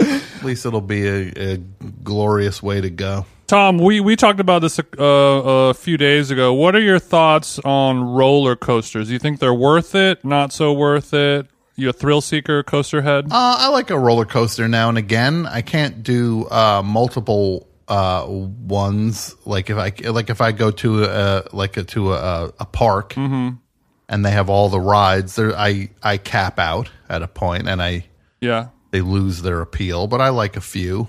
[0.00, 1.56] At least it'll be a, a
[2.02, 3.26] glorious way to go.
[3.52, 6.54] Tom, we, we talked about this a, uh, a few days ago.
[6.54, 9.08] What are your thoughts on roller coasters?
[9.08, 10.24] Do you think they're worth it?
[10.24, 11.48] Not so worth it?
[11.76, 13.26] You a thrill seeker, coaster head?
[13.26, 15.44] Uh, I like a roller coaster now and again.
[15.44, 19.36] I can't do uh, multiple uh, ones.
[19.44, 23.18] Like if I like if I go to a like a, to a, a park
[23.18, 27.82] and they have all the rides, there I I cap out at a point and
[27.82, 28.06] I
[28.40, 28.68] yeah.
[28.92, 30.06] they lose their appeal.
[30.06, 31.08] But I like a few,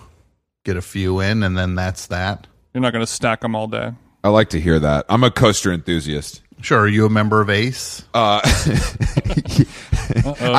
[0.63, 2.47] get a few in, and then that's that.
[2.73, 3.91] You're not going to stack them all day.
[4.23, 5.05] I like to hear that.
[5.09, 6.41] I'm a coaster enthusiast.
[6.61, 8.03] Sure, are you a member of Ace?
[8.13, 8.39] I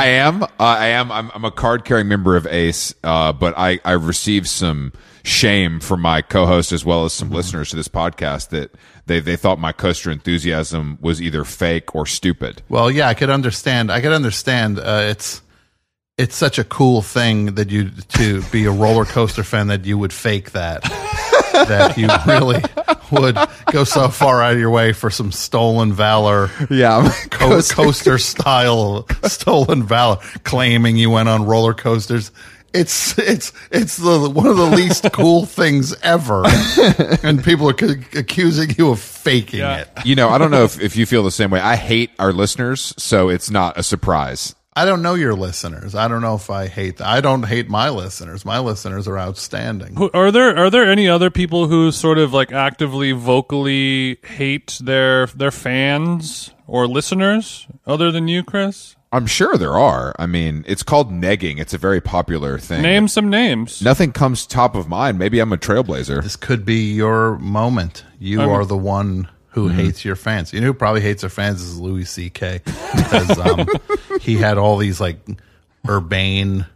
[0.07, 0.43] am.
[0.43, 1.11] Uh, I am.
[1.11, 5.81] I'm, I'm a card carrying member of Ace, uh, but I, I received some shame
[5.81, 8.75] from my co host as well as some listeners to this podcast that
[9.07, 12.61] they, they thought my coaster enthusiasm was either fake or stupid.
[12.69, 13.91] Well, yeah, I could understand.
[13.91, 14.79] I could understand.
[14.79, 15.41] Uh, it's
[16.17, 19.99] it's such a cool thing that you to be a roller coaster fan that you
[19.99, 20.83] would fake that.
[21.55, 22.61] that you really
[23.13, 23.37] would
[23.73, 27.13] go so far out of your way for some stolen valor, Yeah.
[27.31, 32.33] co- coaster style stolen valor, claiming you went on roller coasters.
[32.73, 36.43] It's it's it's the one of the least cool things ever,
[37.23, 39.79] and people are c- accusing you of faking Yeah.
[39.83, 39.89] it.
[40.05, 41.61] you know, I don't know if, if you feel the same way.
[41.61, 44.57] I hate our listeners, so it's not a surprise.
[44.77, 45.95] I don't know your listeners.
[45.95, 47.07] I don't know if I hate them.
[47.09, 48.45] I don't hate my listeners.
[48.45, 49.97] My listeners are outstanding.
[50.13, 55.27] Are there are there any other people who sort of like actively vocally hate their
[55.29, 58.97] their fans or listeners other than you, Chris?
[59.13, 60.13] I'm sure there are.
[60.19, 61.61] I mean, it's called negging.
[61.61, 62.83] It's a very popular thing.
[62.83, 63.81] Name some names.
[63.81, 65.21] Nothing comes top of mind.
[65.21, 66.21] Maybe I'm a trailblazer.
[66.21, 68.05] This could be your moment.
[68.19, 70.53] You are the one who hates your fans.
[70.53, 72.61] You know who probably hates their fans is Louis C.K.
[72.65, 73.67] because um,
[74.21, 75.19] he had all these like
[75.89, 76.67] urbane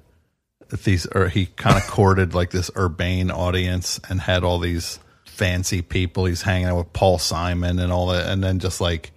[0.85, 5.83] these or he kind of courted like this urbane audience and had all these fancy
[5.83, 6.25] people.
[6.27, 9.13] He's hanging out with Paul Simon and all that, and then just like,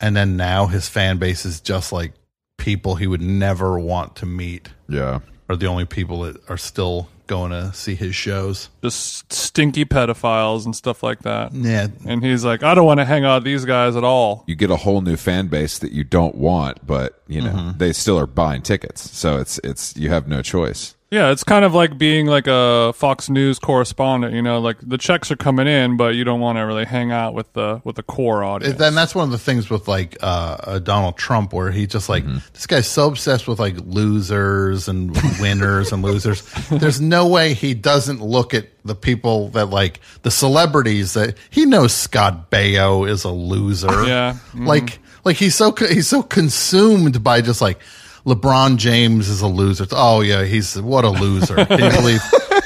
[0.00, 2.12] and then now his fan base is just like
[2.58, 5.20] people he would never want to meet Yeah.
[5.48, 8.68] are the only people that are still going to see his shows.
[8.82, 11.52] Just stinky pedophiles and stuff like that.
[11.52, 14.44] Yeah, And he's like, I don't want to hang out with these guys at all.
[14.46, 17.78] You get a whole new fan base that you don't want, but you know mm-hmm.
[17.78, 19.10] they still are buying tickets.
[19.10, 20.95] So it's it's you have no choice.
[21.08, 24.34] Yeah, it's kind of like being like a Fox News correspondent.
[24.34, 27.12] You know, like the checks are coming in, but you don't want to really hang
[27.12, 28.76] out with the with the core audience.
[28.76, 32.08] then that's one of the things with like uh, uh, Donald Trump, where he just
[32.08, 36.42] like this guy's so obsessed with like losers and winners and losers.
[36.70, 41.66] There's no way he doesn't look at the people that like the celebrities that he
[41.66, 41.94] knows.
[41.94, 44.06] Scott Baio is a loser.
[44.06, 44.36] Yeah.
[44.54, 47.80] like like he's so he's so consumed by just like
[48.26, 49.86] LeBron James is a loser.
[49.92, 51.54] Oh yeah, he's what a loser.
[51.64, 52.20] Can you believe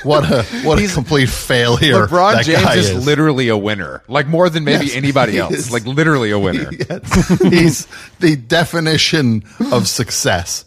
[0.04, 2.06] what a what a complete failure?
[2.06, 5.52] LeBron James guy is, literally a winner, like more than maybe Yes, anybody else.
[5.52, 5.72] is.
[5.72, 6.70] Like literally a winner.
[7.50, 7.86] he's
[8.20, 10.64] the definition of success.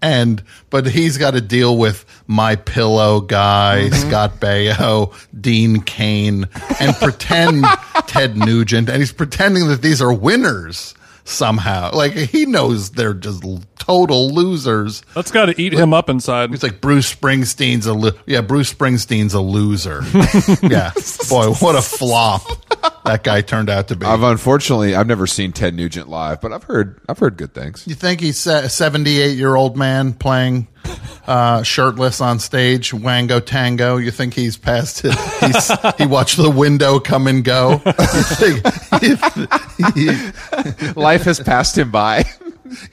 [0.00, 4.08] And but he's got to deal with my pillow guy, mm-hmm.
[4.08, 6.46] Scott Baio, Dean Cain,
[6.78, 7.64] and pretend
[8.06, 10.94] Ted Nugent, and he's pretending that these are winners
[11.28, 11.92] somehow.
[11.92, 13.44] Like he knows they're just
[13.78, 15.02] total losers.
[15.14, 16.50] That's got to eat him up inside.
[16.50, 20.02] He's like Bruce Springsteen's a lo- yeah, Bruce Springsteen's a loser.
[20.66, 20.92] yeah,
[21.28, 22.42] boy, what a flop
[23.06, 24.06] that guy turned out to be.
[24.06, 27.84] I've unfortunately I've never seen Ted Nugent live, but I've heard I've heard good things.
[27.86, 30.66] You think he's a 78 year old man playing
[31.26, 33.96] uh, shirtless on stage, Wango Tango?
[33.96, 35.14] You think he's past it?
[35.40, 37.80] He's, he watched the window come and go.
[41.00, 42.24] Life has passed him by.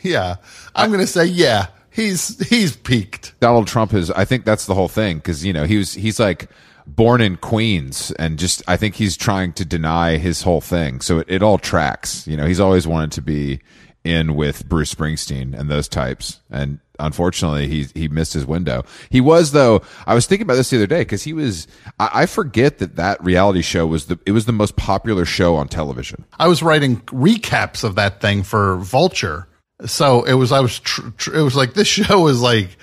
[0.01, 0.35] yeah,
[0.75, 1.67] I'm going to say yeah.
[1.89, 3.39] He's he's peaked.
[3.39, 6.19] Donald Trump is I think that's the whole thing cuz you know, he was he's
[6.19, 6.49] like
[6.87, 11.01] born in Queens and just I think he's trying to deny his whole thing.
[11.01, 12.27] So it, it all tracks.
[12.27, 13.59] You know, he's always wanted to be
[14.03, 16.39] in with Bruce Springsteen and those types.
[16.49, 18.83] And unfortunately, he he missed his window.
[19.09, 19.81] He was though.
[20.05, 21.67] I was thinking about this the other day because he was.
[21.99, 25.55] I, I forget that that reality show was the it was the most popular show
[25.55, 26.25] on television.
[26.37, 29.47] I was writing recaps of that thing for Vulture,
[29.85, 32.77] so it was I was tr- tr- it was like this show is like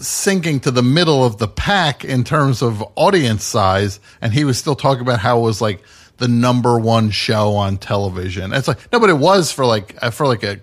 [0.00, 4.58] sinking to the middle of the pack in terms of audience size, and he was
[4.58, 5.82] still talking about how it was like
[6.20, 8.52] the number one show on television.
[8.52, 10.60] It's like no, but it was for like uh, for like a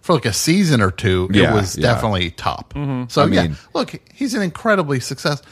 [0.00, 1.28] for like a season or two.
[1.32, 1.92] Yeah, it was yeah.
[1.92, 2.72] definitely top.
[3.08, 5.42] So I yeah, mean- look, he's an incredibly success.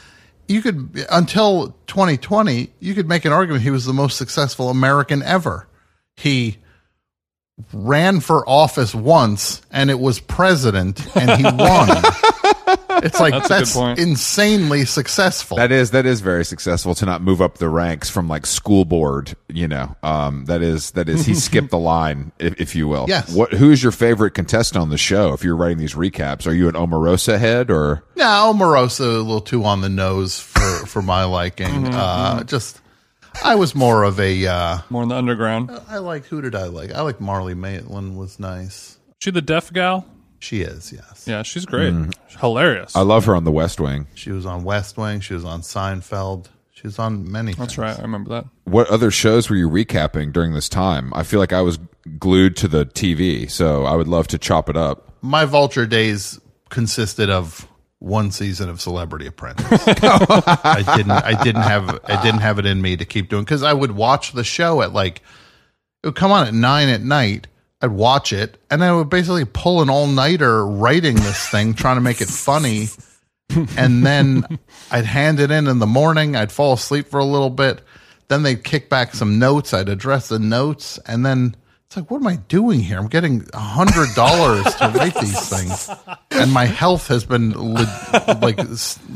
[0.46, 5.22] you could until 2020, you could make an argument he was the most successful American
[5.22, 5.66] ever.
[6.16, 6.58] He
[7.72, 11.88] ran for office once and it was president and he won.
[13.02, 13.98] It's like That's that's, a good point.
[13.98, 15.56] insanely successful.
[15.56, 18.84] That is that is very successful to not move up the ranks from like school
[18.84, 19.36] board.
[19.48, 23.06] You know, um, that is that is he skipped the line, if, if you will.
[23.08, 23.34] Yes.
[23.34, 23.52] What?
[23.52, 25.32] Who is your favorite contestant on the show?
[25.32, 28.02] If you're writing these recaps, are you an Omarosa head or?
[28.16, 31.66] no, Omarosa a little too on the nose for for my liking.
[31.84, 32.80] Mm-hmm, uh, just
[33.44, 35.70] I was more of a uh, More in the underground.
[35.88, 36.92] I like who did I like?
[36.92, 38.98] I like Marlee Matlin was nice.
[39.20, 40.06] She the deaf gal?
[40.46, 41.24] She is, yes.
[41.26, 41.92] Yeah, she's great.
[41.92, 42.14] Mm.
[42.38, 42.94] Hilarious.
[42.94, 44.06] I love her on The West Wing.
[44.14, 45.18] She was on West Wing.
[45.18, 46.46] She was on Seinfeld.
[46.70, 47.52] She was on many.
[47.54, 47.98] That's right.
[47.98, 48.44] I remember that.
[48.62, 51.12] What other shows were you recapping during this time?
[51.16, 51.80] I feel like I was
[52.20, 55.16] glued to the TV, so I would love to chop it up.
[55.20, 57.66] My vulture days consisted of
[57.98, 59.66] one season of Celebrity Apprentice.
[59.68, 61.10] I didn't.
[61.10, 61.98] I didn't have.
[62.04, 64.80] I didn't have it in me to keep doing because I would watch the show
[64.80, 65.22] at like
[66.04, 67.48] it would come on at nine at night.
[67.82, 71.96] I'd watch it, and I would basically pull an all nighter writing this thing, trying
[71.96, 72.88] to make it funny.
[73.76, 74.58] and then
[74.90, 76.36] I'd hand it in in the morning.
[76.36, 77.82] I'd fall asleep for a little bit.
[78.28, 79.74] Then they'd kick back some notes.
[79.74, 81.54] I'd address the notes, and then
[81.86, 82.98] it's like, what am I doing here?
[82.98, 85.88] I'm getting a hundred dollars to write these things,
[86.32, 88.58] and my health has been le- like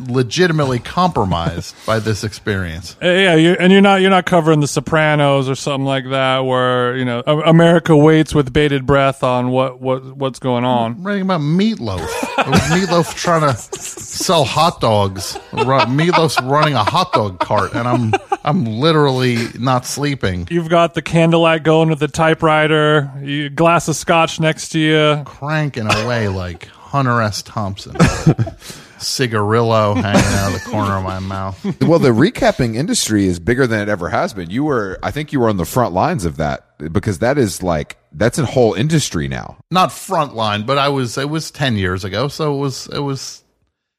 [0.06, 2.96] legitimately compromised by this experience.
[3.02, 6.40] Uh, Yeah, you and you're not you're not covering the Sopranos or something like that,
[6.44, 10.92] where you know America waits with bated breath on what what what's going on.
[10.92, 12.06] I'm writing about meatloaf.
[12.40, 15.36] Meatloaf trying to sell hot dogs.
[15.52, 18.12] Ru- Meatloaf's running a hot dog cart, and I'm
[18.44, 20.46] I'm literally not sleeping.
[20.50, 25.22] You've got the candlelight going with the typewriter, you, glass of scotch next to you.
[25.24, 27.42] cranking away like Hunter S.
[27.42, 27.96] Thompson.
[28.98, 31.80] Cigarillo hanging out of the corner of my mouth.
[31.80, 34.50] well, the recapping industry is bigger than it ever has been.
[34.50, 37.62] You were, I think, you were on the front lines of that because that is
[37.62, 39.56] like that's a whole industry now.
[39.70, 43.42] Not frontline, but I was it was 10 years ago, so it was it was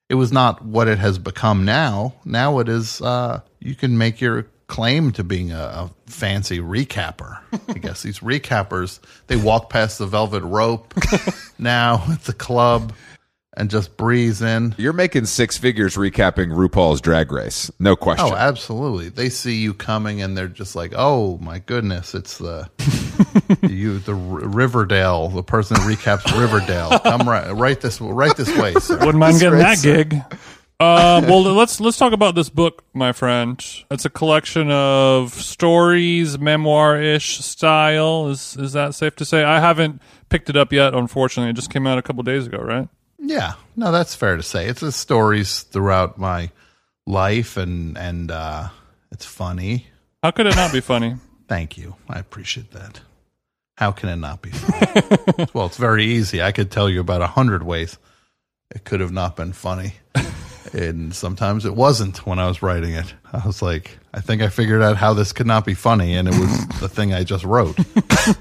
[0.10, 2.14] it was not what it has become now.
[2.26, 7.40] Now it is uh you can make your claim to being a, a fancy recapper.
[7.68, 10.94] I guess these recappers, they walk past the velvet rope
[11.60, 12.94] now at the club
[13.58, 14.74] and just breeze in.
[14.78, 18.30] You're making six figures recapping RuPaul's Drag Race, no question.
[18.32, 19.10] Oh, absolutely.
[19.10, 22.70] They see you coming and they're just like, "Oh my goodness, it's the
[23.68, 26.98] you the R- Riverdale, the person who recaps Riverdale.
[27.00, 30.24] Come right right this right this way, sir." Wouldn't mind getting that great, gig.
[30.82, 33.64] Uh, well, let's let's talk about this book, my friend.
[33.92, 38.30] It's a collection of stories, memoir-ish style.
[38.30, 39.44] Is is that safe to say?
[39.44, 40.96] I haven't picked it up yet.
[40.96, 42.90] Unfortunately, it just came out a couple days ago, right?
[43.20, 43.54] Yeah.
[43.76, 44.66] No, that's fair to say.
[44.66, 46.50] It's the stories throughout my
[47.06, 48.70] life and and uh
[49.12, 49.86] it's funny.
[50.24, 51.16] How could it not be funny?
[51.48, 51.96] Thank you.
[52.10, 53.02] I appreciate that.
[53.78, 55.48] How can it not be funny?
[55.54, 56.42] well, it's very easy.
[56.42, 58.00] I could tell you about a hundred ways
[58.74, 59.94] it could have not been funny.
[60.74, 63.14] And sometimes it wasn't when I was writing it.
[63.34, 66.28] I was like, I think I figured out how this could not be funny, and
[66.28, 67.78] it was the thing I just wrote.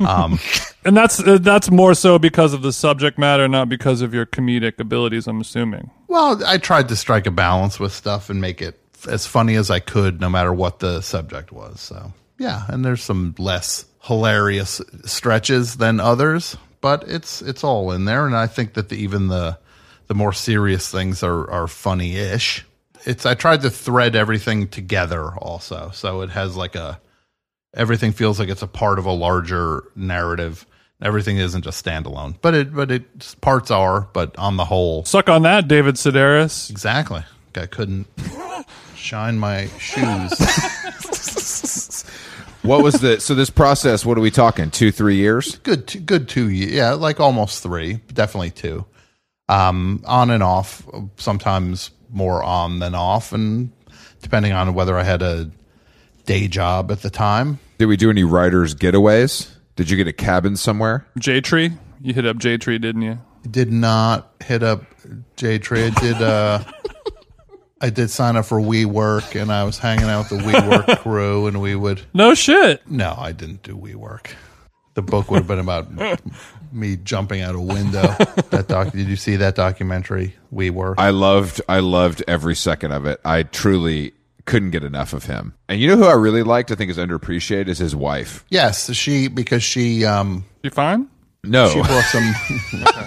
[0.00, 0.38] Um,
[0.84, 4.26] And that's uh, that's more so because of the subject matter, not because of your
[4.26, 5.26] comedic abilities.
[5.26, 5.90] I'm assuming.
[6.08, 9.70] well, I tried to strike a balance with stuff and make it as funny as
[9.70, 11.80] I could, no matter what the subject was.
[11.80, 18.04] So, yeah, and there's some less hilarious stretches than others, but it's it's all in
[18.04, 19.58] there, and I think that the, even the
[20.10, 22.66] the more serious things are are funny-ish.
[23.06, 27.00] It's I tried to thread everything together also, so it has like a
[27.76, 30.66] everything feels like it's a part of a larger narrative.
[31.00, 35.28] Everything isn't just standalone, but it but it parts are, but on the whole, Suck
[35.28, 36.68] on that, David Sedaris.
[36.70, 37.22] exactly.
[37.54, 38.08] I couldn't
[38.96, 40.32] shine my shoes.
[42.62, 44.04] What was the so this process?
[44.04, 44.70] What are we talking?
[44.70, 45.56] Two, three years?
[45.60, 48.84] good, two, good two, ye- yeah, like almost three, definitely two.
[49.50, 50.86] Um, on and off,
[51.16, 53.72] sometimes more on than off, and
[54.22, 55.50] depending on whether I had a
[56.26, 57.58] day job at the time.
[57.78, 59.50] Did we do any writers' getaways?
[59.76, 61.06] Did you get a cabin somewhere?
[61.18, 61.72] J Tree.
[62.02, 63.18] You hit up J Tree, didn't you?
[63.50, 64.84] did not hit up
[65.36, 65.84] J Tree.
[65.86, 66.62] I did uh
[67.80, 71.46] I did sign up for WeWork and I was hanging out with the WeWork crew
[71.46, 72.82] and we would No shit.
[72.88, 74.32] no, I didn't do WeWork.
[74.92, 75.88] The book would have been about
[76.72, 78.14] me jumping out a window.
[78.50, 80.34] That doc did you see that documentary?
[80.50, 80.94] We were.
[80.98, 83.20] I loved I loved every second of it.
[83.24, 84.12] I truly
[84.46, 85.54] couldn't get enough of him.
[85.68, 88.44] And you know who I really liked, I think is underappreciated, is his wife.
[88.48, 91.08] yes, she because she um You fine?
[91.44, 91.68] No.
[91.70, 92.34] she brought some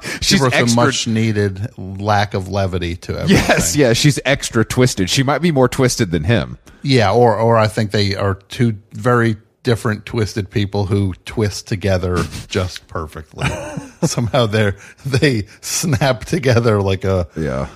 [0.02, 0.84] she she's brought some extra.
[0.84, 3.36] much needed lack of levity to everything.
[3.48, 5.10] yes, yeah, she's extra twisted.
[5.10, 6.58] She might be more twisted than him.
[6.82, 12.16] Yeah, or or I think they are two very different twisted people who twist together
[12.48, 13.46] just perfectly.
[14.02, 14.72] Somehow they
[15.04, 17.68] they snap together like a Yeah,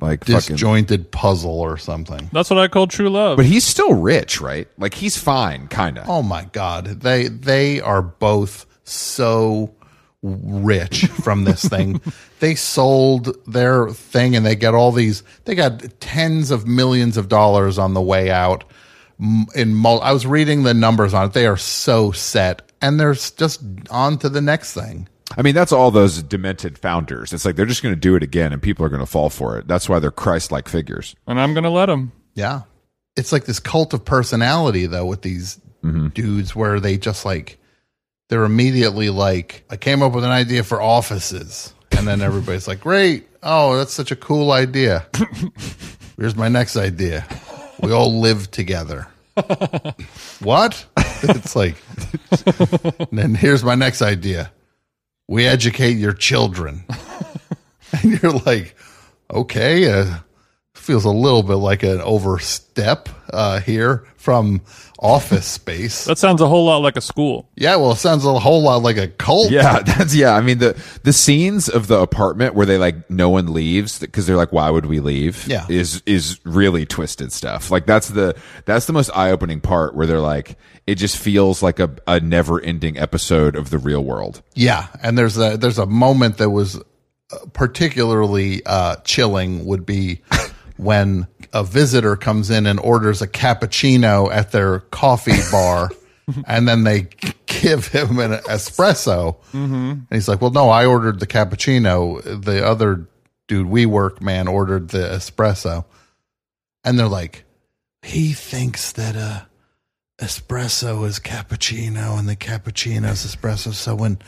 [0.00, 0.54] like fucking.
[0.56, 2.30] disjointed puzzle or something.
[2.32, 3.36] That's what I call true love.
[3.36, 4.68] But he's still rich, right?
[4.78, 6.08] Like he's fine, kind of.
[6.08, 9.74] Oh my god, they they are both so
[10.22, 12.00] rich from this thing.
[12.40, 15.24] they sold their thing and they get all these.
[15.44, 18.62] They got tens of millions of dollars on the way out.
[19.20, 21.32] M- In mul- I was reading the numbers on it.
[21.32, 25.08] They are so set, and they're just on to the next thing.
[25.36, 27.32] I mean, that's all those demented founders.
[27.32, 29.30] It's like they're just going to do it again, and people are going to fall
[29.30, 29.66] for it.
[29.66, 31.16] That's why they're Christ-like figures.
[31.26, 32.12] and I'm going to let them.
[32.34, 32.62] Yeah.
[33.16, 36.08] It's like this cult of personality though with these mm-hmm.
[36.08, 37.58] dudes where they just like
[38.28, 41.74] they're immediately like, I came up with an idea for offices.
[41.90, 43.28] And then everybody's like, Great.
[43.42, 45.06] Oh, that's such a cool idea.
[46.16, 47.26] Here's my next idea.
[47.82, 49.08] We all live together.
[50.40, 50.86] what?
[51.22, 51.76] It's like
[52.46, 54.52] and then here's my next idea.
[55.28, 56.84] We educate your children.
[57.92, 58.76] and you're like,
[59.32, 60.18] okay, uh,
[60.82, 64.60] feels a little bit like an overstep uh, here from
[64.98, 66.06] office space.
[66.12, 67.48] That sounds a whole lot like a school.
[67.56, 69.50] Yeah, well, it sounds a whole lot like a cult.
[69.50, 70.34] Yeah, that's yeah.
[70.34, 74.26] I mean the the scenes of the apartment where they like no one leaves because
[74.26, 75.46] they're like, why would we leave?
[75.48, 75.66] Yeah.
[75.68, 77.70] is is really twisted stuff.
[77.70, 81.62] Like that's the that's the most eye opening part where they're like, it just feels
[81.62, 84.42] like a a never ending episode of the real world.
[84.54, 86.82] Yeah, and there's a there's a moment that was uh,
[87.52, 89.64] particularly uh, chilling.
[89.64, 90.20] Would be
[90.82, 95.90] when a visitor comes in and orders a cappuccino at their coffee bar,
[96.46, 97.08] and then they
[97.46, 102.42] give him an espresso, and he's like, "Well, no, I ordered the cappuccino.
[102.44, 103.06] The other
[103.48, 105.84] dude, WeWork man, ordered the espresso,"
[106.84, 107.44] and they're like,
[108.02, 109.40] "He thinks that uh."
[110.22, 113.72] espresso is cappuccino and the cappuccino is espresso.
[113.72, 114.18] So when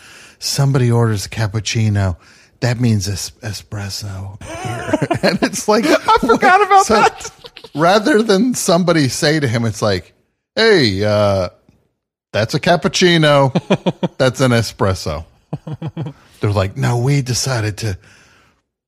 [0.41, 2.17] somebody orders a cappuccino,
[2.65, 5.19] that means es- espresso here.
[5.23, 7.31] and it's like, I forgot about that.
[7.75, 10.15] Rather than somebody say to him, it's like,
[10.57, 11.51] hey, uh,
[12.33, 13.53] that's a cappuccino.
[14.17, 15.27] that's an espresso.
[16.41, 17.99] They're like, no, we decided to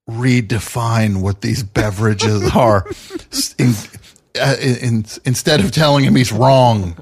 [0.08, 2.86] redefine what these beverages are.
[3.58, 3.74] In,
[4.40, 6.96] uh, in, instead of telling him he's wrong,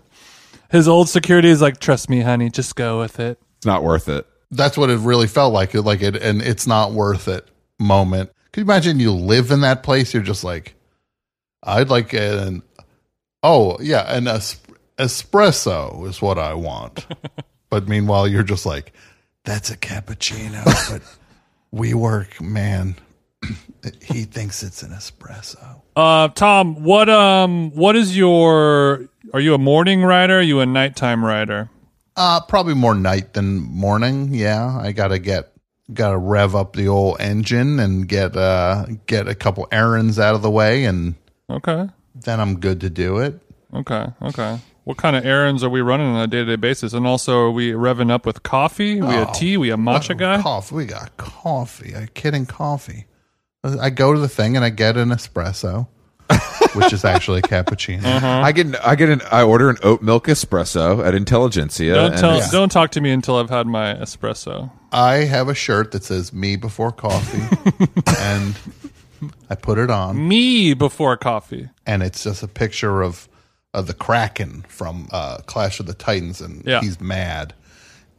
[0.70, 3.38] His old security is like, trust me, honey, just go with it.
[3.58, 4.26] It's not worth it.
[4.54, 5.74] That's what it really felt like.
[5.74, 7.48] Like it, and it's not worth it.
[7.78, 8.30] Moment.
[8.52, 10.14] Could you imagine you live in that place?
[10.14, 10.74] You're just like,
[11.62, 12.62] I'd like an,
[13.42, 14.60] oh yeah, an es-
[14.96, 17.06] espresso is what I want.
[17.70, 18.92] but meanwhile, you're just like,
[19.44, 20.64] that's a cappuccino.
[20.90, 21.02] but
[21.74, 22.96] WeWork, man.
[24.02, 25.80] he thinks it's an espresso.
[25.96, 29.08] Uh, Tom, what um, what is your?
[29.32, 30.38] Are you a morning rider?
[30.38, 31.68] Are you a nighttime rider?
[32.16, 34.32] Uh, probably more night than morning.
[34.34, 35.52] Yeah, I gotta get
[35.92, 40.42] gotta rev up the old engine and get uh get a couple errands out of
[40.42, 41.14] the way, and
[41.50, 43.40] Okay, then I'm good to do it.
[43.74, 44.58] okay, okay.
[44.84, 46.92] What kind of errands are we running on a day to day basis?
[46.92, 49.00] And also, are we revving up with coffee?
[49.00, 49.56] we a tea?
[49.56, 50.40] We a matcha guy?
[50.42, 50.74] Coffee.
[50.74, 51.94] We got coffee.
[51.94, 52.44] Are you kidding?
[52.46, 53.06] Coffee.
[53.64, 55.88] I go to the thing and I get an espresso,
[56.74, 58.04] which is actually a cappuccino.
[58.04, 61.94] I get I get an I order an oat milk espresso at Intelligentsia.
[61.94, 62.30] Don't and tell.
[62.36, 64.70] it's- Don't talk to me until I've had my espresso.
[64.92, 67.42] I have a shirt that says "Me Before Coffee,"
[68.18, 68.54] and
[69.50, 70.26] I put it on.
[70.28, 71.68] Me before coffee.
[71.86, 73.28] and it's just a picture of
[73.74, 76.80] of the Kraken from uh, Clash of the Titans, and Yeah.
[76.80, 77.54] he's mad,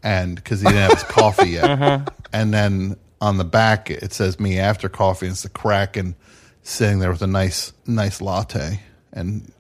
[0.04, 2.00] and because he didn't have his coffee yet, Uh-huh.
[2.34, 6.16] and then on the back it says "Me after coffee," and it's the Kraken
[6.66, 8.82] sitting there with a nice nice latte,
[9.14, 9.52] and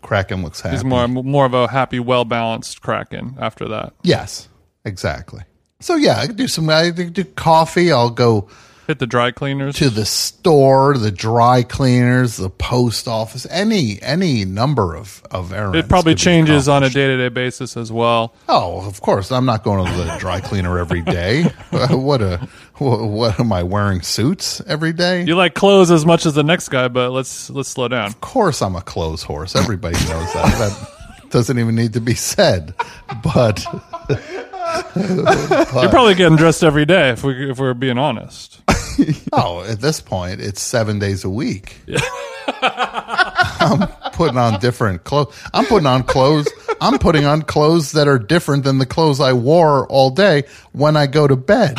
[0.00, 0.76] Kraken looks happy.
[0.76, 3.36] He's more more of a happy, well balanced kraken.
[3.38, 4.48] After that, yes,
[4.84, 5.42] exactly.
[5.80, 6.70] So yeah, I could do some.
[6.70, 7.92] I could do coffee.
[7.92, 8.48] I'll go
[8.86, 9.76] hit the dry cleaners.
[9.76, 15.78] to the store, the dry cleaners, the post office, any any number of of errands.
[15.78, 18.34] It probably changes on a day to day basis as well.
[18.48, 19.32] Oh, of course.
[19.32, 21.46] I'm not going to the dry cleaner every day.
[21.90, 22.48] What a
[22.78, 25.24] what, what am I wearing suits every day?
[25.24, 28.06] You like clothes as much as the next guy, but let's let's slow down.
[28.06, 29.56] Of course, I'm a clothes horse.
[29.56, 30.88] Everybody knows that.
[31.22, 32.74] That doesn't even need to be said.
[33.22, 33.64] But
[34.96, 38.60] You're probably getting dressed every day if we if we're being honest.
[39.32, 41.78] oh, at this point, it's seven days a week.
[42.60, 45.34] I'm putting on different clothes.
[45.52, 46.48] I'm putting on clothes.
[46.80, 50.96] I'm putting on clothes that are different than the clothes I wore all day when
[50.96, 51.78] I go to bed.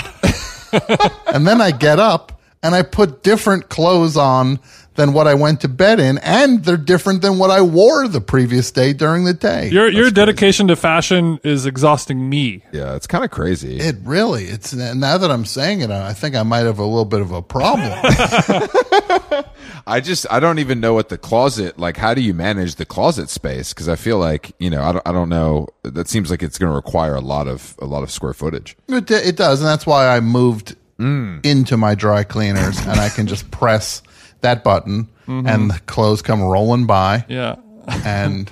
[1.34, 4.59] And then I get up and I put different clothes on
[4.96, 8.22] than what I went to bed in, and they're different than what I wore the
[8.22, 9.70] previous day during the day.
[9.70, 12.64] Your your dedication to fashion is exhausting me.
[12.72, 13.78] Yeah, it's kind of crazy.
[13.80, 17.06] it really, it's now that I'm saying it, I think I might have a little
[17.06, 17.91] bit of a problem.
[19.86, 21.98] I just I don't even know what the closet like.
[21.98, 23.74] How do you manage the closet space?
[23.74, 25.68] Because I feel like you know I don't I don't know.
[25.84, 28.78] That seems like it's going to require a lot of a lot of square footage.
[28.88, 31.46] It, it does, and that's why I moved mm.
[31.46, 34.02] into my dry cleaners, and I can just press
[34.44, 35.68] that button, and mm-hmm.
[35.70, 37.56] the clothes come rolling by, Yeah.
[38.06, 38.50] and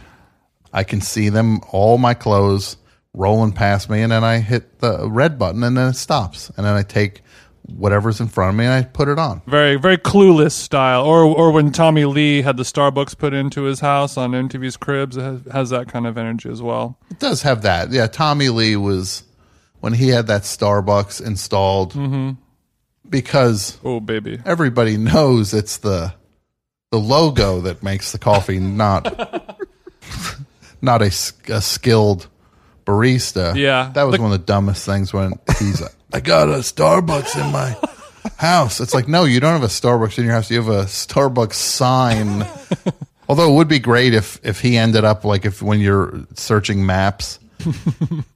[0.73, 2.77] I can see them, all my clothes
[3.13, 6.65] rolling past me, and then I hit the red button, and then it stops, and
[6.65, 7.21] then I take
[7.77, 9.41] whatever's in front of me and I put it on.
[9.47, 11.05] Very very clueless style.
[11.05, 15.17] Or or when Tommy Lee had the Starbucks put into his house on MTV's Cribs,
[15.17, 16.97] it has, has that kind of energy as well.
[17.09, 17.91] It does have that.
[17.91, 19.23] Yeah, Tommy Lee was
[19.79, 22.31] when he had that Starbucks installed mm-hmm.
[23.11, 24.39] Because Oh baby.
[24.45, 26.13] everybody knows it's the
[26.91, 29.05] the logo that makes the coffee not
[30.81, 31.05] not a,
[31.49, 32.27] a skilled
[32.85, 33.55] barista.
[33.55, 33.91] Yeah.
[33.93, 37.39] that was The- one of the dumbest things when he's like, I got a Starbucks
[37.41, 37.77] in my
[38.37, 38.81] house.
[38.81, 40.49] It's like, no, you don't have a Starbucks in your house.
[40.51, 42.45] You have a Starbucks sign.
[43.29, 46.85] Although it would be great if if he ended up like if when you're searching
[46.85, 47.39] maps.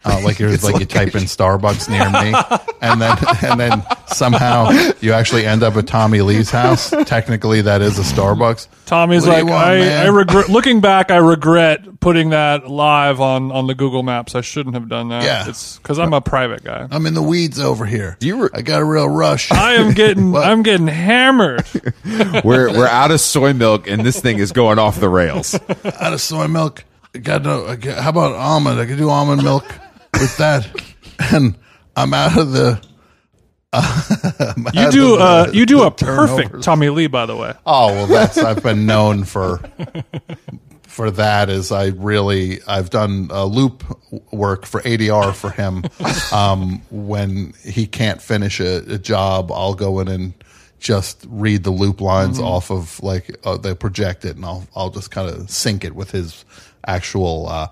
[0.05, 2.33] Uh, like you're like you type in Starbucks near me,
[2.81, 4.69] and then and then somehow
[5.01, 6.89] you actually end up at Tommy Lee's house.
[7.05, 8.67] Technically, that is a Starbucks.
[8.85, 10.49] Tommy's What do like, you want, I, man?" I regret.
[10.49, 14.35] Looking back, I regret putting that live on on the Google Maps.
[14.35, 15.23] I shouldn't have done that.
[15.23, 15.49] Yeah.
[15.49, 16.87] it's because I'm a private guy.
[16.91, 18.17] I'm in the weeds over here.
[18.19, 19.51] Do you re- I got a real rush.
[19.51, 21.65] I am getting, I'm getting hammered.
[22.43, 25.55] we're we're out of soy milk and this thing is going off the rails.
[25.55, 26.83] out of soy milk.
[27.13, 27.65] I got no.
[27.65, 28.79] I got, how about almond?
[28.79, 29.65] I could do almond milk
[30.13, 30.67] with that.
[31.31, 31.55] And
[31.95, 32.81] I'm out of the.
[33.75, 36.65] I'm You do, uh, you do a perfect turnovers.
[36.65, 37.53] Tommy Lee, by the way.
[37.65, 39.59] Oh well, that's I've been known for
[40.83, 41.49] for that.
[41.49, 43.83] Is I really I've done uh, loop
[44.31, 45.83] work for ADR for him.
[46.33, 50.33] Um, when he can't finish a, a job, I'll go in and
[50.79, 54.89] just read the loop lines off of like uh, they project it, and I'll I'll
[54.89, 56.43] just kind of sync it with his
[56.87, 57.67] actual uh,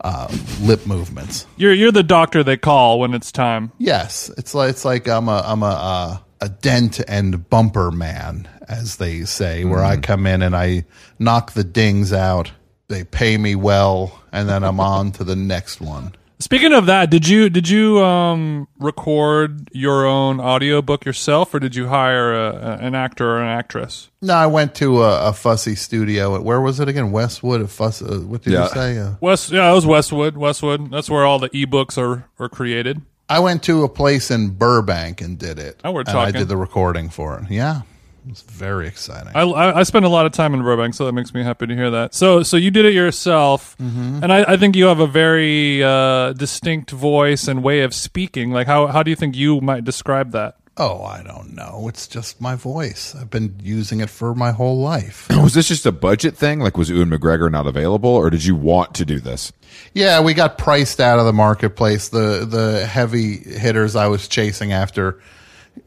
[0.00, 0.28] uh,
[0.60, 1.46] lip movements.
[1.56, 3.72] You're you're the doctor they call when it's time.
[3.78, 8.48] Yes, it's like it's like I'm a I'm a uh, a dent and bumper man,
[8.68, 10.84] as they say, where I come in and I
[11.18, 12.52] knock the dings out.
[12.88, 16.14] They pay me well, and then I'm on to the next one.
[16.42, 21.76] Speaking of that, did you did you um, record your own audiobook yourself, or did
[21.76, 24.10] you hire a, a- an actor or an actress?
[24.20, 26.40] No, I went to a, a fussy studio.
[26.40, 27.12] Where was it again?
[27.12, 27.60] Westwood.
[27.60, 28.02] A fuss.
[28.02, 28.64] Uh, what did Yeah.
[28.64, 28.98] you say?
[28.98, 30.36] Uh, West, yeah, it was Westwood.
[30.36, 30.90] Westwood.
[30.90, 33.02] That's where all the ebooks are are created.
[33.28, 35.80] I went to a place in Burbank and did it.
[35.84, 37.50] Oh, we're and I did the recording for it.
[37.50, 37.82] Yeah,
[38.24, 39.32] it was very exciting.
[39.34, 41.66] I, I, I spend a lot of time in Burbank, so that makes me happy
[41.66, 42.14] to hear that.
[42.14, 46.32] So, so you did it yourself, and I, I think you have a very uh,
[46.32, 48.50] distinct voice and way of speaking.
[48.52, 50.56] Like, how how do you think you might describe that?
[50.78, 51.86] oh, I don't know.
[51.88, 53.14] It's just my voice.
[53.14, 55.28] I've been using it for my whole life.
[55.30, 56.60] Was this just a budget thing?
[56.60, 59.52] Like was Ewan McGregor not available or did you want to do this?
[59.92, 62.08] Yeah, we got priced out of the marketplace.
[62.08, 65.20] The the heavy hitters I was chasing after,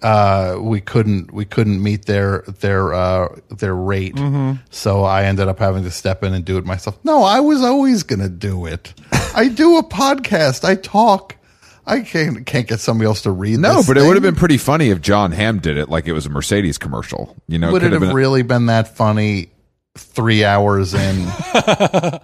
[0.01, 4.17] uh, we couldn't we couldn't meet their their uh, their rate.
[4.69, 6.97] So I ended up having to step in and do it myself.
[7.03, 8.93] No, I was always gonna do it.
[9.35, 10.63] I do a podcast.
[10.63, 11.35] I talk.
[11.87, 13.59] I can't can't get somebody else to read.
[13.59, 16.07] No, this but it would have been pretty funny if Jon Hamm did it like
[16.07, 17.35] it was a Mercedes commercial.
[17.47, 19.49] You know, Would could it have been really been that funny?
[19.97, 21.27] Three hours in.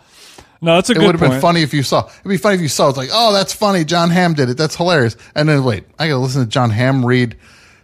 [0.62, 2.08] No, that's a It good It would have been funny if you saw.
[2.08, 2.90] It'd be funny if you saw.
[2.90, 3.84] It's like, oh, that's funny.
[3.84, 4.58] Jon Hamm did it.
[4.58, 5.18] That's hilarious.
[5.34, 7.36] And then wait, I got to listen to Jon Hamm read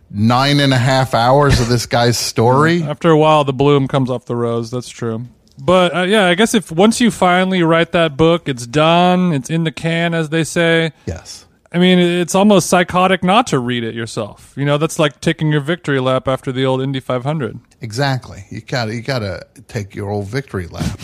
[0.10, 2.84] nine and a half hours of this guy's story.
[2.94, 4.72] After a while, the bloom comes off the rose.
[4.72, 5.26] That's true.
[5.60, 9.34] But uh, yeah, I guess if once you finally write that book, it's done.
[9.34, 10.92] It's in the can, as they say.
[11.08, 11.46] Yes.
[11.72, 14.54] I mean, it's almost psychotic not to read it yourself.
[14.56, 17.60] You know, that's like taking your victory lap after the old Indy 500.
[17.82, 18.46] Exactly.
[18.50, 21.00] You got to you got to take your old victory lap,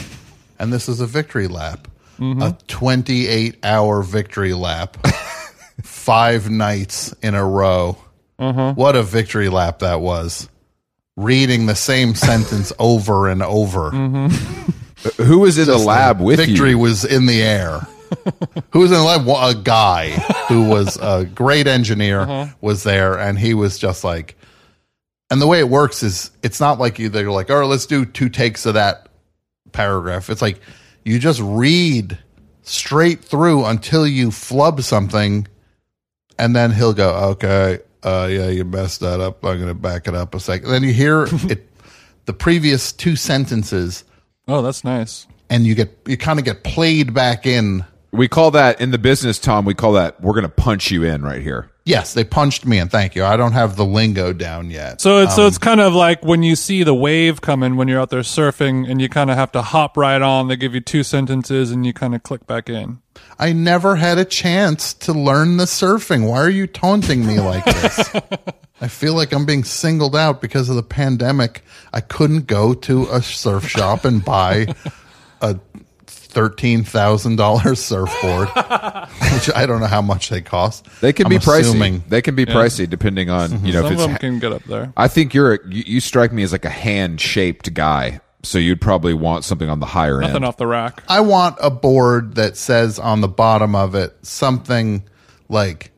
[0.60, 1.88] and this is a victory lap,
[2.20, 2.42] Mm-hmm.
[2.44, 4.98] a twenty-eight hour victory lap,
[5.84, 7.98] five nights in a row.
[8.44, 8.74] Uh-huh.
[8.76, 10.50] What a victory lap that was!
[11.16, 13.92] Reading the same sentence over and over.
[13.92, 15.24] Mm-hmm.
[15.24, 16.78] Who was in the lab with victory you?
[16.80, 17.80] was in the air.
[18.72, 19.26] who was in the lab?
[19.26, 20.12] Well, A guy
[20.48, 22.48] who was a great engineer Uh-huh.
[22.62, 24.38] was there, and he was just like.
[25.30, 27.10] And the way it works is, it's not like you.
[27.10, 29.10] They're like, "All right, let's do two takes of that
[29.72, 30.60] paragraph." It's like
[31.04, 32.20] you just read
[32.62, 35.48] straight through until you flub something,
[36.38, 39.44] and then he'll go, "Okay, uh, yeah, you messed that up.
[39.46, 40.70] I'm going to back it up a second.
[40.70, 41.70] Then you hear it,
[42.26, 44.04] the previous two sentences,
[44.48, 45.26] Oh, that's nice.
[45.50, 47.86] and you get you kind of get played back in.
[48.12, 49.66] We call that in the business, Tom.
[49.66, 51.70] We call that we're going to punch you in right here.
[51.86, 53.26] Yes, they punched me and Thank you.
[53.26, 55.02] I don't have the lingo down yet.
[55.02, 57.88] So it's so um, it's kind of like when you see the wave coming when
[57.88, 60.48] you're out there surfing, and you kind of have to hop right on.
[60.48, 63.00] They give you two sentences, and you kind of click back in.
[63.38, 66.30] I never had a chance to learn the surfing.
[66.30, 68.16] Why are you taunting me like this?
[68.82, 71.64] I feel like I'm being singled out because of the pandemic.
[71.92, 74.68] I couldn't go to a surf shop and buy
[75.42, 75.60] a
[76.34, 78.48] thirteen thousand dollars surfboard,
[79.34, 80.86] which I don't know how much they cost.
[81.02, 81.60] They can I'm be pricey.
[81.62, 83.66] assuming- They can be pricey depending on mm-hmm.
[83.66, 84.08] you know Some if of it's.
[84.08, 84.92] them can get up there.
[84.98, 88.58] I think you're a, you, you strike me as like a hand shaped guy, so
[88.58, 90.22] you'd probably want something on the higher end.
[90.34, 90.46] Nothing end.
[90.46, 91.04] off the rack.
[91.08, 95.04] I want a board that says on the bottom of it something
[95.50, 95.92] like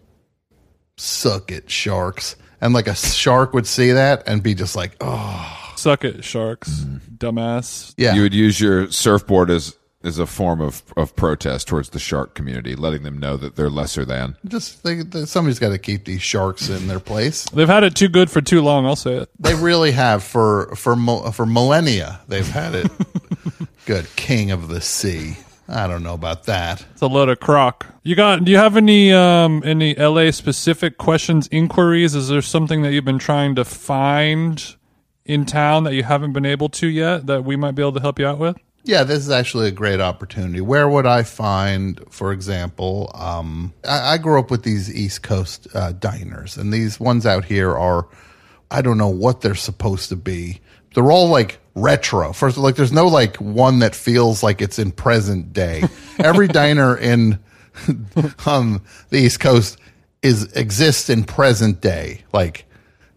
[0.98, 5.52] "suck it, sharks," and like a shark would see that and be just like, "Oh,
[5.76, 7.16] Suck it, sharks, mm-hmm.
[7.16, 7.94] dumbass.
[7.98, 9.76] yeah." You would use your surfboard as
[10.06, 13.70] as a form of of protest towards the shark community, letting them know that they're
[13.70, 14.38] lesser than.
[14.48, 17.46] just they, they, somebody's got to keep these sharks in their place.
[17.46, 18.86] They've had it too good for too long.
[18.86, 19.30] I'll say it.
[19.40, 20.96] They really have for for
[21.32, 22.22] for millennia.
[22.28, 22.92] They've had it.
[23.86, 25.38] Good king of the sea.
[25.68, 26.86] I don't know about that.
[26.94, 27.86] It's a load of crock.
[28.04, 28.44] You got?
[28.44, 32.16] Do you have any um any LA specific questions, inquiries?
[32.16, 34.76] Is there something that you've been trying to find
[35.26, 38.00] in town that you haven't been able to yet that we might be able to
[38.00, 38.58] help you out with?
[38.86, 40.62] Yeah, this is actually a great opportunity.
[40.62, 45.68] Where would I find, for example, um, I, I grew up with these East Coast
[45.74, 48.08] uh, diners, and these ones out here are,
[48.70, 50.62] I don't know what they're supposed to be.
[50.94, 52.32] They're all like retro.
[52.32, 55.84] First, like there's no like one that feels like it's in present day.
[56.20, 57.40] Every diner in
[58.46, 59.80] on the East Coast
[60.22, 62.24] is exists in present day.
[62.32, 62.66] Like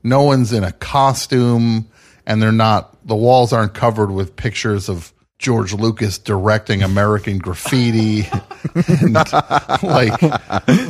[0.02, 1.88] no one's in a costume
[2.26, 8.26] and they're not the walls aren't covered with pictures of George Lucas directing American graffiti
[8.74, 9.14] and
[9.82, 10.20] like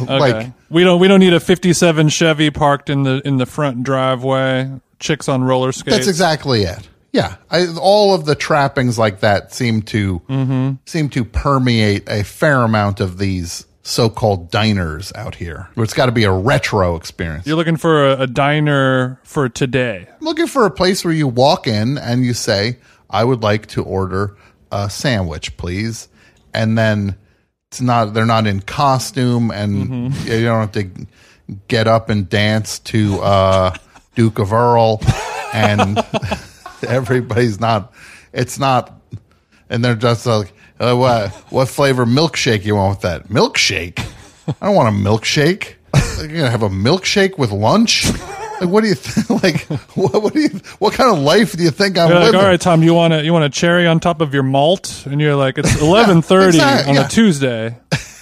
[0.08, 3.82] like we don't we don't need a '57 Chevy parked in the in the front
[3.82, 4.70] driveway.
[5.00, 5.96] Chicks on roller skates.
[5.96, 6.88] that's exactly it.
[7.12, 10.72] Yeah, I, all of the trappings like that seem to Mm-hmm.
[10.86, 15.68] seem to permeate a fair amount of these so-called diners out here.
[15.76, 17.46] It's got to be a retro experience.
[17.46, 20.06] You're looking for a, a diner for today.
[20.10, 22.76] I'm looking for a place where you walk in and you say,
[23.10, 24.36] I would like to order
[24.70, 26.08] a sandwich, please.
[26.52, 27.16] And then
[27.70, 31.06] it's not, they're not in costume and you don't have to
[31.68, 33.74] get up and dance to, uh,
[34.14, 35.00] Duke of Earl
[35.52, 35.98] and
[36.86, 37.92] everybody's not,
[38.32, 39.00] it's not,
[39.70, 43.28] and they're just like, uh, what, what flavor milkshake you want with that?
[43.28, 43.98] Milkshake?
[44.60, 45.74] I don't want a milkshake.
[46.18, 48.06] You're gonna have a milkshake with lunch?
[48.60, 49.28] Like, what do you think?
[49.42, 49.60] Like,
[49.96, 50.48] what, what do you?
[50.78, 52.40] What kind of life do you think I'm You're like, living?
[52.40, 55.04] all right, Tom, you want a you want a cherry on top of your malt,
[55.06, 57.06] and you're like, it's 11:30 exactly, on yeah.
[57.06, 57.76] a Tuesday.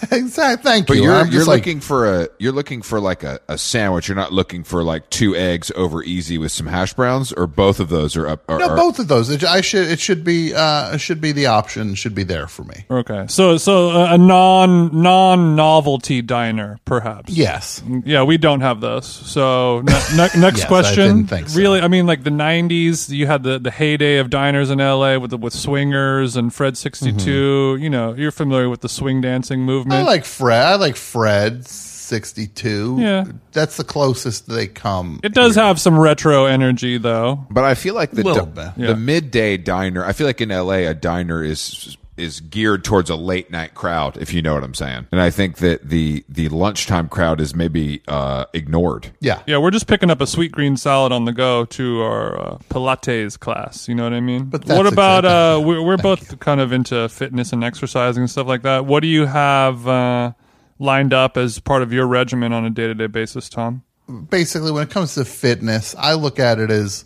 [0.12, 0.62] exactly.
[0.70, 1.04] Thank But you.
[1.04, 4.09] you're I'm you're just like, looking for a you're looking for like a, a sandwich.
[4.09, 7.80] You're not looking for like two eggs over easy with some hash browns, or both
[7.80, 8.44] of those are up.
[8.48, 9.30] Are, no, are- both of those.
[9.30, 9.88] It, I should.
[9.88, 10.54] It should be.
[10.54, 11.94] Uh, it should be the option.
[11.94, 12.84] Should be there for me.
[12.90, 17.32] Okay, so so a a non non novelty diner, perhaps.
[17.32, 17.82] Yes.
[18.04, 19.07] Yeah, we don't have those.
[19.07, 21.16] So ne- ne- next Yes, I question.
[21.16, 21.59] didn't think so.
[21.59, 25.18] Really, I mean, like the '90s, you had the, the heyday of diners in LA
[25.18, 27.76] with the, with swingers and Fred 62.
[27.80, 29.95] You know, you're familiar with the swing dancing movement.
[29.97, 30.64] I like Fred.
[30.66, 31.66] I like Fred.
[31.66, 32.99] Sixty-two.
[33.01, 33.24] Yeah.
[33.53, 35.18] That's the closest they come.
[35.24, 37.44] it does have some retro energy, though.
[37.51, 38.86] But I feel like the Little di- bit.
[38.86, 40.05] the midday diner.
[40.05, 44.16] I feel like in LA, a diner is is geared towards a late night crowd,
[44.16, 45.06] if you know what I'm saying.
[45.12, 49.12] And I think that the the lunchtime crowd is maybe uh, ignored.
[49.20, 49.42] Yeah.
[49.46, 52.58] Yeah, we're just picking up a sweet green salad on the go to our uh,
[52.70, 53.88] Pilates class.
[53.88, 54.44] You know what I mean?
[54.44, 58.22] But that's what about exactly- uh, we're, we're both kind of into fitness and exercising
[58.22, 58.86] and stuff like that.
[58.86, 60.32] What do you have uh,
[60.78, 63.82] lined up as part of your regimen on a day to day basis, Tom?
[64.30, 67.04] basically when it comes to fitness, I look at it as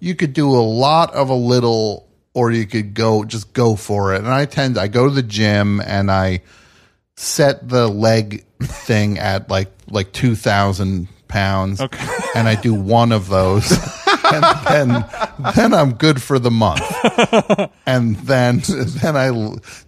[0.00, 4.14] you could do a lot of a little or you could go just go for
[4.14, 4.18] it.
[4.18, 6.42] And I tend I go to the gym and I
[7.16, 12.06] set the leg thing at like like 2000 pounds Okay.
[12.34, 13.70] and I do one of those
[14.32, 15.04] and then
[15.54, 16.82] then I'm good for the month.
[17.86, 18.62] and then
[19.02, 19.30] then I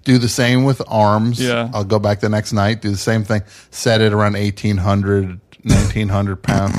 [0.05, 1.41] do the same with arms.
[1.41, 1.71] Yeah.
[1.73, 6.43] I'll go back the next night, do the same thing, set it around 1800 1900
[6.43, 6.75] pounds.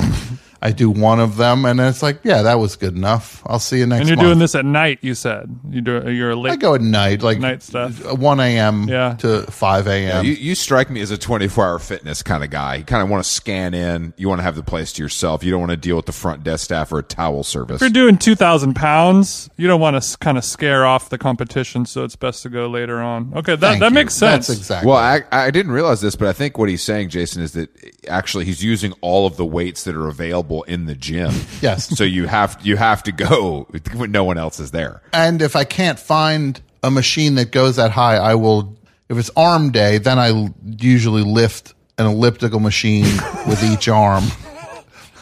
[0.62, 3.42] I do one of them, and it's like, yeah, that was good enough.
[3.46, 4.00] I'll see you next.
[4.00, 4.26] And you're month.
[4.28, 4.98] doing this at night.
[5.02, 6.10] You said you do.
[6.10, 6.60] You're a I late.
[6.60, 8.04] go at night, like Night stuff.
[8.04, 8.88] Uh, one a.m.
[8.88, 9.14] Yeah.
[9.18, 10.24] to five a.m.
[10.24, 12.76] You, you strike me as a 24 hour fitness kind of guy.
[12.76, 14.14] You kind of want to scan in.
[14.16, 15.44] You want to have the place to yourself.
[15.44, 17.76] You don't want to deal with the front desk staff or a towel service.
[17.76, 21.18] If you're doing two thousand pounds, you don't want to kind of scare off the
[21.18, 23.32] competition, so it's best to go later on.
[23.36, 23.94] Okay, that Thank that you.
[23.94, 24.46] makes sense.
[24.46, 24.88] That's exactly.
[24.88, 27.68] Well, I, I didn't realize this, but I think what he's saying, Jason, is that
[28.08, 31.32] actually he's using all of the weights that are available in the gym.
[31.62, 31.96] Yes.
[31.96, 35.02] So you have you have to go when no one else is there.
[35.12, 38.76] and if I can't find a machine that goes that high, I will.
[39.08, 43.04] If it's arm day, then I usually lift an elliptical machine
[43.46, 44.24] with each arm.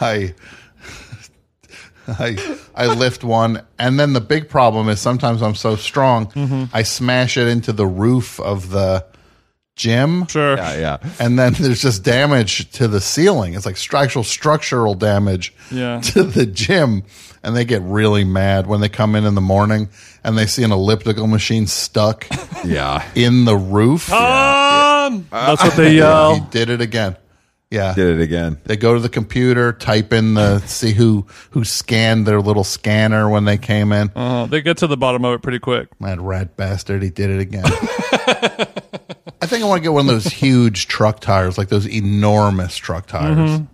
[0.00, 0.34] I.
[2.06, 2.36] I
[2.74, 6.64] I lift one, and then the big problem is sometimes I'm so strong, mm-hmm.
[6.76, 9.06] I smash it into the roof of the
[9.76, 10.56] gym, Sure.
[10.56, 11.10] Yeah, yeah.
[11.18, 13.54] and then there's just damage to the ceiling.
[13.54, 16.00] It's like structural structural damage Yeah.
[16.12, 17.02] to the gym,
[17.42, 19.88] and they get really mad when they come in in the morning
[20.22, 22.26] and they see an elliptical machine stuck
[22.64, 23.04] Yeah.
[23.14, 24.10] in the roof.
[24.12, 26.40] Um, that's what they he yell.
[26.50, 27.16] did it again.
[27.70, 27.92] Yeah.
[27.94, 28.58] Did it again.
[28.64, 33.28] They go to the computer, type in the see who who scanned their little scanner
[33.28, 34.12] when they came in.
[34.14, 35.88] Uh, they get to the bottom of it pretty quick.
[36.00, 37.64] That rat bastard, he did it again.
[39.41, 42.76] I think I want to get one of those huge truck tires, like those enormous
[42.76, 43.64] truck tires, mm-hmm.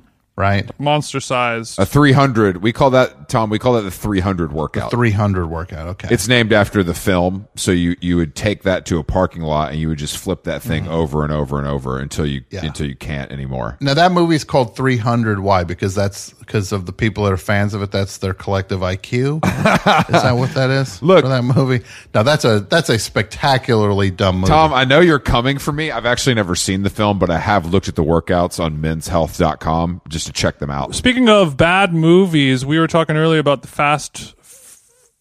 [0.41, 0.69] Right?
[0.81, 1.79] Monster size.
[1.79, 2.63] A 300.
[2.63, 4.91] We call that, Tom, we call that the 300 workout.
[4.91, 5.87] 300 workout.
[5.89, 6.09] Okay.
[6.11, 7.47] It's named after the film.
[7.57, 10.45] So you, you would take that to a parking lot and you would just flip
[10.45, 10.93] that thing mm-hmm.
[10.93, 12.65] over and over and over until you, Yeah.
[12.65, 13.77] until you can't anymore.
[13.81, 15.41] Now that movie is called 300.
[15.41, 15.65] Why?
[15.65, 17.91] Because that's because of the people that are fans of it.
[17.93, 19.45] That's their collective IQ.
[20.15, 21.01] is that what that is?
[21.03, 21.85] Look- for that movie.
[22.15, 24.51] Now that's a that's a spectacularly dumb movie.
[24.51, 25.91] Tom, I know you're coming for me.
[25.91, 30.03] I've actually never seen the film, but I have looked at the workouts on menshealth.com
[30.09, 30.95] just to check them out.
[30.95, 34.35] Speaking of bad movies, we were talking earlier about the Fast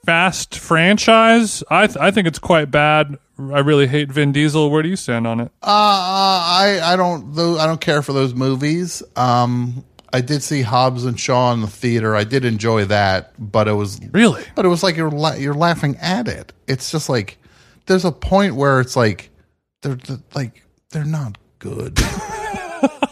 [0.06, 1.64] Fast franchise.
[1.70, 3.18] I th- I think it's quite bad.
[3.38, 4.70] I really hate Vin Diesel.
[4.70, 5.52] Where do you stand on it?
[5.62, 9.04] Uh, I I don't those, I don't care for those movies.
[9.16, 12.16] Um, I did see Hobbs and Shaw in the theater.
[12.16, 14.44] I did enjoy that, but it was Really?
[14.56, 16.54] but it was like you're la- you're laughing at it.
[16.68, 17.38] It's just like
[17.86, 19.30] there's a point where it's like
[19.82, 22.00] they're, they're like they're not good.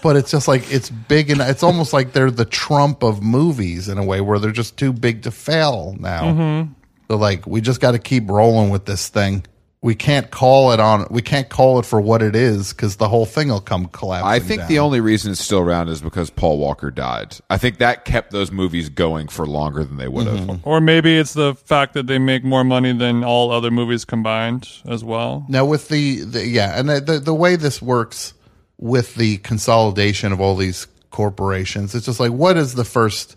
[0.02, 3.90] but it's just like it's big and it's almost like they're the Trump of movies
[3.90, 6.24] in a way where they're just too big to fail now.
[6.24, 6.74] Mm-hmm.
[7.10, 9.46] So like we just got to keep rolling with this thing.
[9.80, 11.06] We can't call it on.
[11.12, 14.28] We can't call it for what it is because the whole thing will come collapsing.
[14.28, 14.70] I think down.
[14.70, 17.38] the only reason it's still around is because Paul Walker died.
[17.50, 20.40] I think that kept those movies going for longer than they would have.
[20.40, 20.68] Mm-hmm.
[20.68, 24.68] Or maybe it's the fact that they make more money than all other movies combined
[24.86, 25.46] as well.
[25.48, 28.34] Now with the, the yeah, and the, the the way this works
[28.78, 33.36] with the consolidation of all these corporations, it's just like what is the first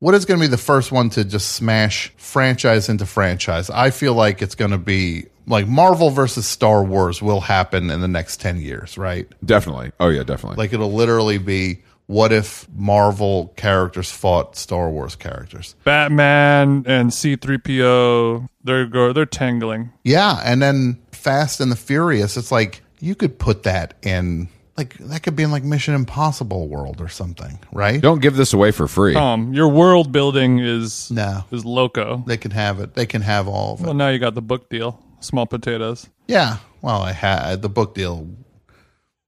[0.00, 3.68] what is going to be the first one to just smash franchise into franchise?
[3.68, 8.00] I feel like it's going to be like Marvel versus Star Wars will happen in
[8.00, 9.26] the next 10 years, right?
[9.44, 9.92] Definitely.
[9.98, 10.56] Oh yeah, definitely.
[10.56, 15.74] Like it'll literally be what if Marvel characters fought Star Wars characters?
[15.84, 19.92] Batman and C3PO, they're go- they're tangling.
[20.04, 24.48] Yeah, and then Fast and the Furious, it's like you could put that in
[24.78, 28.00] like that could be in like Mission Impossible world or something, right?
[28.00, 29.14] Don't give this away for free.
[29.16, 31.44] Um, your world building is No.
[31.50, 32.22] is loco.
[32.26, 32.94] They can have it.
[32.94, 33.84] They can have all of it.
[33.84, 35.02] Well, now you got the book deal.
[35.20, 36.06] Small potatoes.
[36.28, 36.58] Yeah.
[36.80, 38.28] Well, I had the book deal.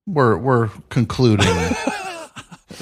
[0.07, 1.47] We're we're concluding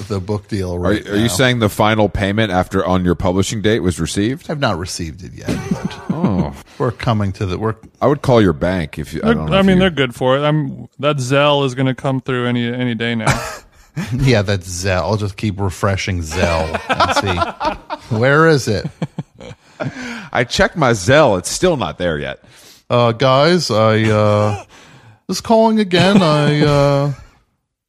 [0.07, 1.27] the book deal Are, right are you now.
[1.27, 4.49] saying the final payment after on your publishing date was received?
[4.49, 8.41] I've not received it yet, but Oh, we're coming to the we're I would call
[8.41, 9.21] your bank if you.
[9.21, 9.55] I They're- don't know.
[9.57, 10.41] I if mean, you- they're good for it.
[10.41, 13.25] I'm that Zelle is going to come through any any day now.
[14.13, 15.01] yeah, that's Zelle.
[15.01, 18.85] I'll just keep refreshing Zelle and see where is it.
[20.31, 21.37] I checked my Zelle.
[21.39, 22.43] It's still not there yet.
[22.89, 24.63] uh, guys, I uh,
[25.29, 26.21] just calling again.
[26.21, 27.13] I uh,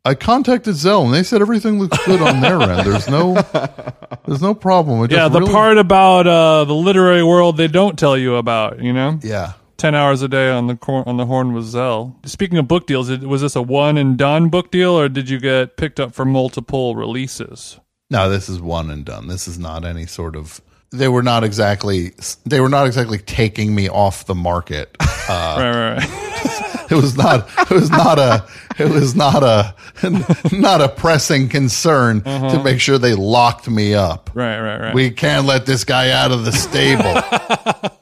[0.04, 2.86] I contacted Zelle and they said everything looks good on their end.
[2.90, 3.34] There's no
[4.26, 5.04] there's no problem.
[5.04, 8.82] It yeah, the really- part about uh, the literary world they don't tell you about.
[8.82, 9.52] You know, Yeah.
[9.76, 12.14] ten hours a day on the cor- on the horn with Zelle.
[12.26, 15.38] Speaking of book deals, was this a one and done book deal, or did you
[15.38, 17.78] get picked up for multiple releases?
[18.08, 19.28] No, this is one and done.
[19.28, 20.62] This is not any sort of.
[20.92, 22.12] They were not exactly.
[22.46, 24.96] They were not exactly taking me off the market.
[24.98, 25.06] Uh,
[25.58, 26.86] right, right, right.
[26.90, 27.48] it was not.
[27.60, 28.44] It was not a.
[28.80, 29.74] It was not a.
[30.52, 32.62] Not a pressing concern to uh-huh.
[32.62, 34.30] make sure they locked me up.
[34.34, 34.94] right, right, right.
[34.94, 37.90] We can't let this guy out of the stable.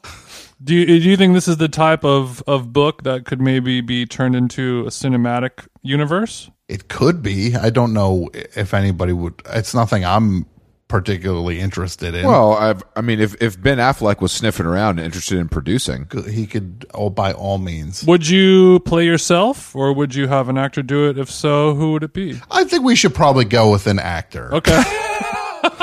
[0.62, 3.81] Do you, do you think this is the type of, of book that could maybe
[3.81, 6.51] be turned into a cinematic universe?
[6.68, 7.55] It could be.
[7.55, 9.41] I don't know if anybody would.
[9.47, 10.47] It's nothing I'm
[10.89, 12.26] particularly interested in.
[12.26, 16.09] Well, I've, I mean, if, if Ben Affleck was sniffing around and interested in producing,
[16.28, 18.05] he could, oh, by all means.
[18.05, 21.18] Would you play yourself, or would you have an actor do it?
[21.18, 22.41] If so, who would it be?
[22.51, 24.53] I think we should probably go with an actor.
[24.55, 24.82] Okay.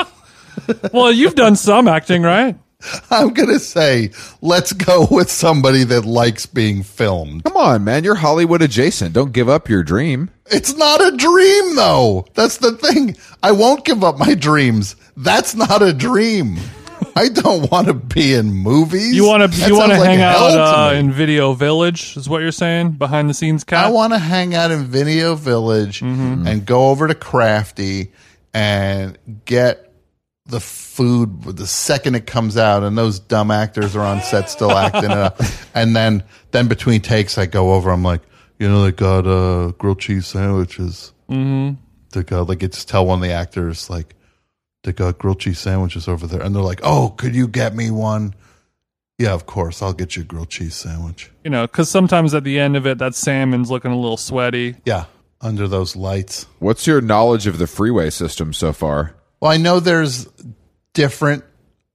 [0.92, 2.58] well, you've done some acting, right?
[3.10, 4.10] I'm going to say,
[4.42, 7.44] let's go with somebody that likes being filmed.
[7.44, 9.12] come on, man, you're Hollywood adjacent.
[9.14, 10.30] Don't give up your dream.
[10.46, 12.26] It's not a dream, though.
[12.34, 13.16] That's the thing.
[13.42, 14.96] I won't give up my dreams.
[15.16, 16.56] That's not a dream.
[17.14, 19.14] I don't want to be in movies.
[19.14, 22.16] You want to That you want to like hang out uh, in Video Village?
[22.16, 22.92] Is what you're saying?
[22.92, 23.86] Behind the scenes, cat.
[23.86, 26.46] I want to hang out in Video Village Mm-hmm.
[26.46, 28.12] and go over to Crafty
[28.52, 29.16] and
[29.46, 29.85] get
[30.48, 34.72] the food the second it comes out, and those dumb actors are on set still
[34.72, 35.40] acting it up.
[35.74, 36.22] And then,
[36.52, 37.90] then between takes, I go over.
[37.90, 38.22] I'm like,
[38.58, 41.12] you know, they got uh, grilled cheese sandwiches.
[41.28, 41.74] Mm-hmm.
[42.12, 44.14] They got like, it's tell one of the actors like,
[44.84, 47.90] they got grilled cheese sandwiches over there, and they're like, oh, could you get me
[47.90, 48.34] one?
[49.18, 51.30] Yeah, of course, I'll get you a grilled cheese sandwich.
[51.44, 54.76] you know, because sometimes at the end of it, that salmon's looking a little sweaty.
[54.86, 55.06] Yeah,
[55.42, 56.46] under those lights.
[56.58, 59.15] What's your knowledge of the freeway system so far?
[59.40, 60.26] Well, I know there's
[60.94, 61.44] different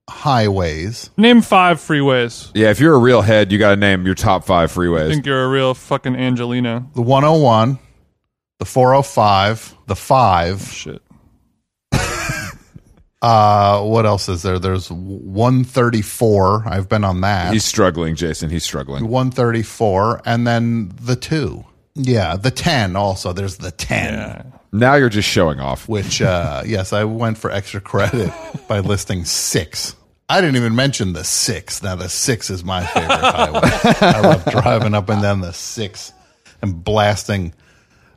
[0.08, 1.10] highways.
[1.16, 2.50] Name five freeways.
[2.54, 5.08] Yeah, if you're a real head, you got to name your top five I freeways.
[5.08, 6.86] think you're a real fucking Angelina.
[6.94, 7.78] The 101,
[8.58, 10.62] the 405, the 5.
[10.62, 11.02] Shit.
[13.22, 14.58] Uh, what else is there?
[14.58, 16.64] There's 134.
[16.66, 17.52] I've been on that.
[17.52, 18.50] He's struggling, Jason.
[18.50, 19.06] He's struggling.
[19.06, 21.64] 134 and then the 2.
[21.94, 23.32] Yeah, the 10 also.
[23.32, 24.14] There's the 10.
[24.14, 24.42] Yeah.
[24.72, 25.88] Now you're just showing off.
[25.88, 28.32] Which uh yes, I went for extra credit
[28.68, 29.96] by listing 6.
[30.28, 31.82] I didn't even mention the 6.
[31.82, 33.60] Now the 6 is my favorite highway.
[34.00, 36.12] I love driving up and down the 6
[36.62, 37.52] and blasting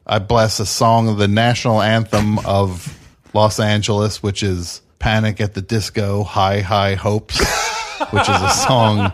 [0.08, 2.96] I blast a song of the national anthem of
[3.34, 7.40] Los Angeles, which is Panic at the Disco, High High Hopes,
[8.12, 9.12] which is a song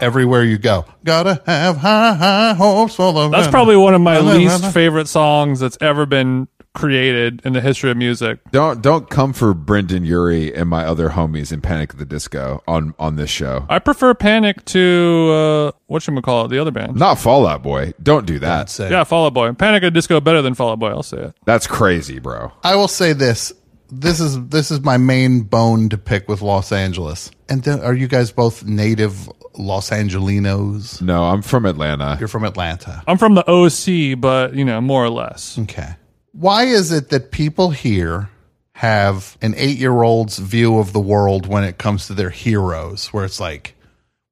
[0.00, 0.84] everywhere you go.
[1.04, 5.60] Gotta have high high hopes for the That's probably one of my least favorite songs
[5.60, 8.40] that's ever been created in the history of music.
[8.50, 12.62] Don't don't come for Brendon Urie and my other homies in Panic at the Disco
[12.66, 13.64] on on this show.
[13.68, 16.96] I prefer Panic to uh, what you call it, the other band.
[16.96, 17.94] Not Fall Out Boy.
[18.02, 18.68] Don't do that.
[18.68, 18.90] Say.
[18.90, 19.52] Yeah, Fall Out Boy.
[19.52, 20.88] Panic at Disco better than Fall Out Boy.
[20.88, 21.34] I'll say it.
[21.44, 22.52] That's crazy, bro.
[22.62, 23.52] I will say this.
[23.90, 27.30] This is this is my main bone to pick with Los Angeles.
[27.48, 31.00] And then, are you guys both native Los Angelinos?
[31.00, 32.16] No, I'm from Atlanta.
[32.18, 33.02] You're from Atlanta.
[33.06, 35.58] I'm from the OC, but you know, more or less.
[35.58, 35.94] Okay.
[36.32, 38.30] Why is it that people here
[38.74, 43.08] have an eight year old's view of the world when it comes to their heroes,
[43.08, 43.74] where it's like,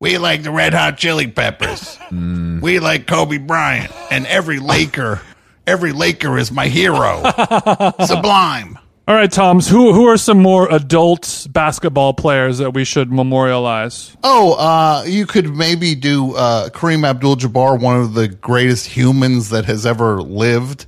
[0.00, 2.60] we like the Red Hot Chili Peppers, mm.
[2.60, 5.20] we like Kobe Bryant, and every Laker,
[5.64, 7.22] every Laker is my hero.
[8.04, 8.78] Sublime.
[9.12, 9.68] All right, Toms.
[9.68, 14.16] Who who are some more adult basketball players that we should memorialize?
[14.24, 19.50] Oh, uh, you could maybe do uh, Kareem Abdul Jabbar, one of the greatest humans
[19.50, 20.86] that has ever lived.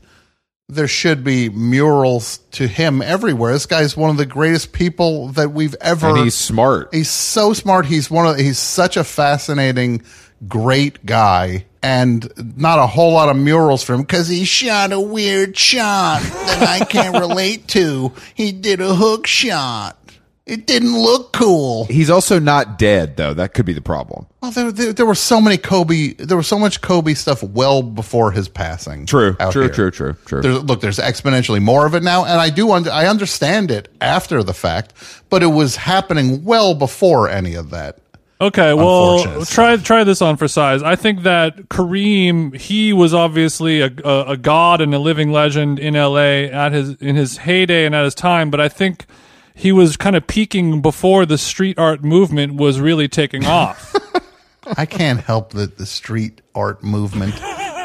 [0.71, 3.53] There should be murals to him everywhere.
[3.53, 6.09] This guy's one of the greatest people that we've ever.
[6.09, 6.95] And he's smart.
[6.95, 7.85] he's so smart.
[7.85, 8.39] He's one of.
[8.39, 10.01] He's such a fascinating,
[10.49, 14.99] great guy, and not a whole lot of murals for him because he shot a
[14.99, 18.11] weird shot that I can't relate to.
[18.35, 19.99] He did a hook shot.
[20.47, 21.85] It didn't look cool.
[21.87, 23.35] He's also not dead though.
[23.35, 24.27] That could be the problem.
[24.41, 26.15] Well, there, there, there were so many Kobe.
[26.15, 29.05] There was so much Kobe stuff well before his passing.
[29.05, 29.37] True.
[29.51, 29.71] True, here.
[29.71, 30.43] true, true, true.
[30.43, 32.73] There's, look, there's exponentially more of it now, and I do.
[32.73, 34.95] Under, I understand it after the fact,
[35.29, 37.99] but it was happening well before any of that.
[38.41, 40.83] Okay, well, try try this on for size.
[40.83, 45.79] I think that Kareem, he was obviously a, a, a god and a living legend
[45.79, 49.07] in LA at his in his heyday and at his time, but I think
[49.55, 53.95] he was kind of peaking before the street art movement was really taking off.
[54.77, 57.35] I can't help that the street art movement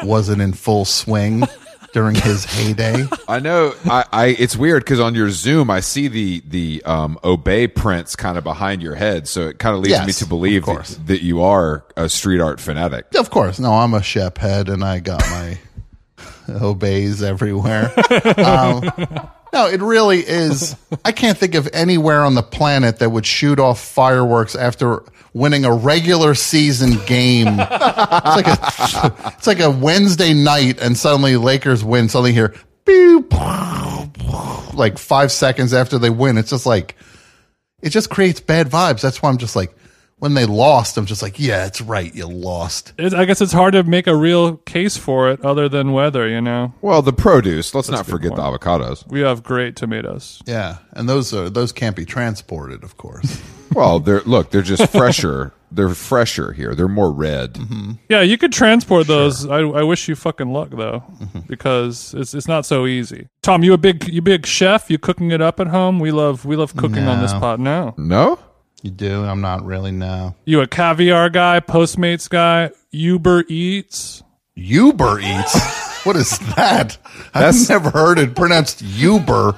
[0.02, 1.44] wasn't in full swing
[1.92, 3.04] during his heyday.
[3.28, 3.74] I know.
[3.84, 8.16] I, I it's weird because on your Zoom, I see the the um, obey prints
[8.16, 10.98] kind of behind your head, so it kind of leads Yes, me to believe that,
[11.06, 13.14] that you are a street art fanatic.
[13.14, 15.58] Of course, no, I'm a Shep head, and I got my
[16.60, 17.92] obeys everywhere.
[18.38, 18.90] Um,
[19.52, 20.76] no, it really is.
[21.04, 25.64] I can't think of anywhere on the planet that would shoot off fireworks after winning
[25.64, 27.48] a regular season game.
[27.48, 32.08] It's like a, it's like a Wednesday night, and suddenly Lakers win.
[32.08, 32.54] Suddenly here,
[34.74, 36.96] like five seconds after they win, it's just like
[37.82, 39.00] it just creates bad vibes.
[39.00, 39.74] That's why I'm just like,
[40.20, 42.92] when they lost, I'm just like, yeah, it's right, you lost.
[42.98, 46.28] It, I guess it's hard to make a real case for it other than weather.
[46.28, 47.74] You know, Well, the produce.
[47.74, 49.06] Let's not a good forget the avocados.
[49.08, 50.42] we have great tomatoes.
[50.46, 53.42] Yeah, and those are those can't be transported, of course.
[53.72, 54.50] Well, they're look.
[54.50, 55.52] They're just fresher.
[55.70, 56.74] they're fresher here.
[56.74, 57.54] They're more red.
[57.54, 57.92] Mm-hmm.
[58.08, 59.46] Yeah, you could transport those.
[59.46, 61.40] I, I wish you fucking luck though, mm-hmm.
[61.46, 63.28] because it's it's not so easy.
[63.42, 64.90] Tom, you a big you big chef?
[64.90, 66.00] You cooking it up at home?
[66.00, 67.94] We love we love cooking on this pot now.
[67.96, 68.38] No.
[68.82, 69.24] You do?
[69.24, 70.34] I'm not really now.
[70.44, 74.22] You a caviar guy, Postmates guy, Uber Eats?
[74.54, 76.04] Uber Eats.
[76.04, 76.98] what is that?
[77.34, 79.54] I've never heard it pronounced Uber.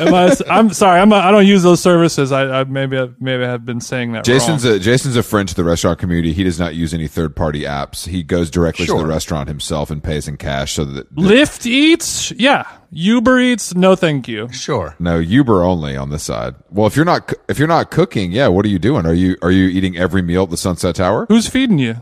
[0.00, 2.32] Am I, am sorry, I'm a, I don't use those services.
[2.32, 4.24] I, I maybe I, maybe I have been saying that.
[4.24, 4.76] Jason's wrong.
[4.76, 6.32] a Jason's a friend to the restaurant community.
[6.32, 8.06] He does not use any third party apps.
[8.08, 10.72] He goes directly to the restaurant himself and pays in cash.
[10.72, 12.66] So that Lyft Eats, yeah.
[12.90, 14.48] Uber Eats, no, thank you.
[14.52, 14.94] Sure.
[14.98, 16.54] no Uber only on this side.
[16.70, 19.06] Well, if you're not if you're not cooking, yeah, what are you doing?
[19.06, 21.26] Are you are you eating every meal at the Sunset Tower?
[21.28, 21.96] Who's feeding you?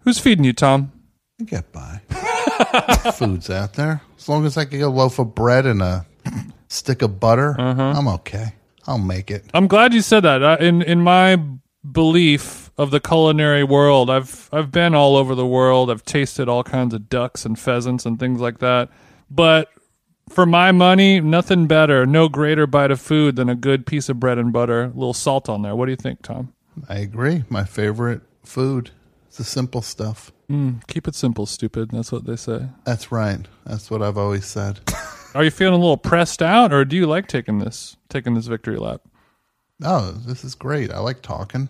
[0.00, 0.92] Who's feeding you, Tom?
[1.40, 2.00] I get by.
[3.14, 4.02] Food's out there.
[4.16, 6.06] As long as I get a loaf of bread and a
[6.68, 8.54] stick of butter, I'm okay.
[8.86, 9.44] I'll make it.
[9.52, 10.42] I'm glad you said that.
[10.42, 11.40] Uh, in in my
[11.90, 15.90] belief of the culinary world, I've I've been all over the world.
[15.90, 18.90] I've tasted all kinds of ducks and pheasants and things like that.
[19.30, 19.68] But
[20.28, 24.18] for my money, nothing better, no greater bite of food than a good piece of
[24.20, 25.74] bread and butter, a little salt on there.
[25.74, 26.52] What do you think, Tom?
[26.88, 27.44] I agree.
[27.48, 28.90] My favorite food
[29.36, 30.32] is the simple stuff.
[30.50, 31.90] Mm, keep it simple, stupid.
[31.90, 32.68] That's what they say.
[32.84, 33.40] That's right.
[33.64, 34.80] That's what I've always said.
[35.34, 38.46] Are you feeling a little pressed out, or do you like taking this taking this
[38.46, 39.02] victory lap?
[39.84, 40.90] Oh, this is great.
[40.90, 41.68] I like talking.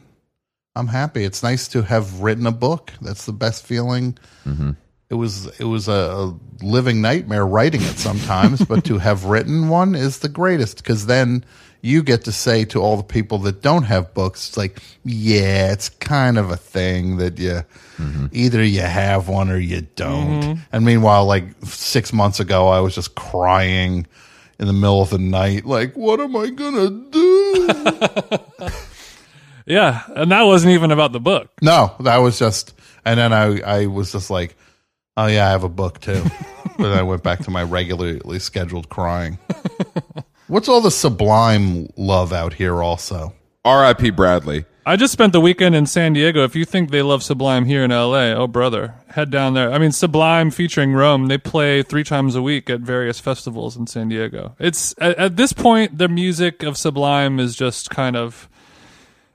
[0.76, 1.24] I'm happy.
[1.24, 2.92] It's nice to have written a book.
[3.00, 4.16] That's the best feeling.
[4.44, 4.72] Mm-hmm.
[5.10, 9.68] It was it was a, a living nightmare writing it sometimes, but to have written
[9.68, 11.44] one is the greatest because then
[11.86, 15.72] you get to say to all the people that don't have books, it's like, yeah,
[15.72, 17.62] it's kind of a thing that you
[17.96, 18.26] mm-hmm.
[18.32, 20.42] either you have one or you don't.
[20.42, 20.60] Mm-hmm.
[20.72, 24.06] And meanwhile, like six months ago, I was just crying
[24.58, 28.68] in the middle of the night, like, what am I gonna do?
[29.66, 31.50] Yeah, and that wasn't even about the book.
[31.60, 32.72] No, that was just,
[33.04, 34.56] and then I, I was just like,
[35.16, 36.22] oh yeah, I have a book too.
[36.78, 39.38] but I went back to my regularly scheduled crying.
[40.48, 43.34] What's all the sublime love out here also?
[43.64, 44.10] R.I.P.
[44.10, 44.64] Bradley.
[44.88, 46.44] I just spent the weekend in San Diego.
[46.44, 49.72] If you think they love Sublime here in LA, oh brother, head down there.
[49.72, 53.88] I mean, Sublime featuring Rome, they play three times a week at various festivals in
[53.88, 54.54] San Diego.
[54.60, 58.48] It's at, at this point, the music of Sublime is just kind of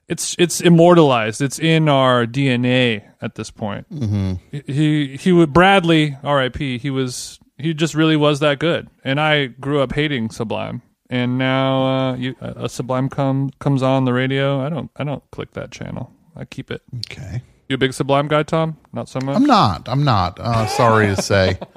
[0.07, 1.41] it's it's immortalized.
[1.41, 3.93] It's in our DNA at this point.
[3.93, 4.72] Mm-hmm.
[4.72, 6.78] He he would Bradley, R.I.P.
[6.78, 10.82] He was he just really was that good, and I grew up hating Sublime.
[11.12, 14.66] And now uh, you, a Sublime come, comes on the radio.
[14.66, 16.12] I don't I don't click that channel.
[16.38, 16.82] I keep it.
[17.12, 17.43] Okay.
[17.68, 18.78] You a big Sublime guy, Tom?
[18.93, 19.36] Not so much.
[19.36, 19.88] I'm not.
[19.89, 20.39] I'm not.
[20.39, 21.57] Uh, sorry to say.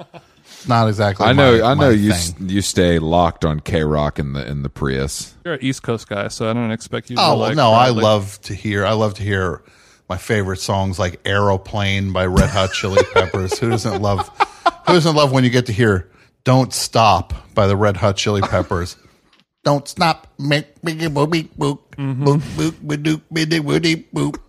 [0.67, 1.25] Not exactly.
[1.27, 1.59] I know.
[1.59, 2.09] my- I know you.
[2.11, 2.17] thing.
[2.17, 5.35] s- You stay locked on KROQ in the in the Prius.
[5.45, 7.17] You're an East Coast guy, so I don't expect you.
[7.17, 8.83] to Oh well, like no, I love to hear.
[8.85, 9.61] I love to hear
[10.09, 13.59] my favorite songs like Aeroplane by Red Hot Chili Peppers.
[13.59, 14.27] who doesn't love?
[14.87, 16.09] Who doesn't love when you get to hear
[16.45, 18.97] "Don't Stop" by the Red Hot Chili Peppers?
[19.65, 20.27] Don't stop.
[20.83, 24.39] make me boop boop boop boop boop boop boop.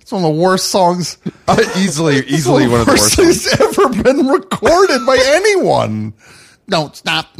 [0.00, 1.18] It's one of the worst songs.
[1.46, 6.14] Uh, easily, easily one of the worst, worst songs ever been recorded by anyone.
[6.68, 7.36] Don't stop.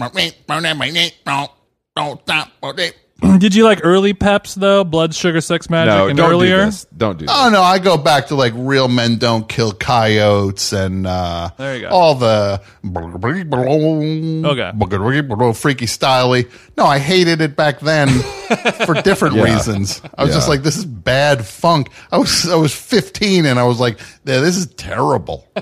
[1.96, 2.48] Don't stop.
[3.38, 4.84] Did you like early Peps though?
[4.84, 6.60] Blood, Sugar, Sex, Magik, No, and don't earlier.
[6.60, 6.86] do this.
[6.96, 7.26] Don't do.
[7.26, 7.34] This.
[7.38, 11.74] Oh no, I go back to like real men don't kill coyotes and uh There
[11.76, 11.88] you go.
[11.88, 14.72] all the Okay.
[15.54, 16.50] freaky styley.
[16.76, 18.08] No, I hated it back then
[18.86, 19.44] for different Yeah.
[19.54, 20.00] reasons.
[20.16, 21.90] I was just like, this is bad funk.
[22.10, 25.46] I was I was 15 and I was like, yeah, this is terrible.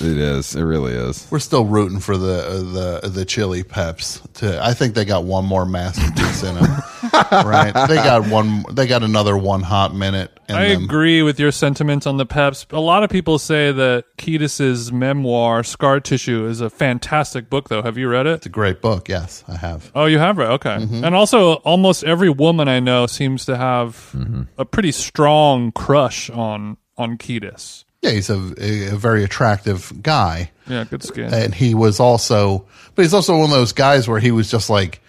[0.00, 0.54] It is.
[0.54, 1.26] It really is.
[1.30, 4.20] We're still rooting for the the the Chili Peps.
[4.34, 6.64] To I think they got one more masterpiece in them.
[7.12, 7.72] right?
[7.88, 8.64] They got one.
[8.72, 10.30] They got another one hot minute.
[10.48, 10.84] In I them.
[10.84, 12.66] agree with your sentiment on the Peps.
[12.70, 17.82] A lot of people say that Kiedis's memoir, Scar Tissue, is a fantastic book, though.
[17.82, 18.34] Have you read it?
[18.34, 19.08] It's a great book.
[19.08, 19.90] Yes, I have.
[19.94, 20.50] Oh, you have read?
[20.52, 20.76] Okay.
[20.76, 21.04] Mm-hmm.
[21.04, 24.42] And also, almost every woman I know seems to have Mm-hmm.
[24.58, 27.84] a pretty strong crush on on Kiedis.
[28.02, 30.50] Yeah, he's a, a, a very attractive guy.
[30.68, 31.32] Yeah, good skin.
[31.34, 34.70] and he was also but he's also one of those guys where he was just
[34.70, 35.00] like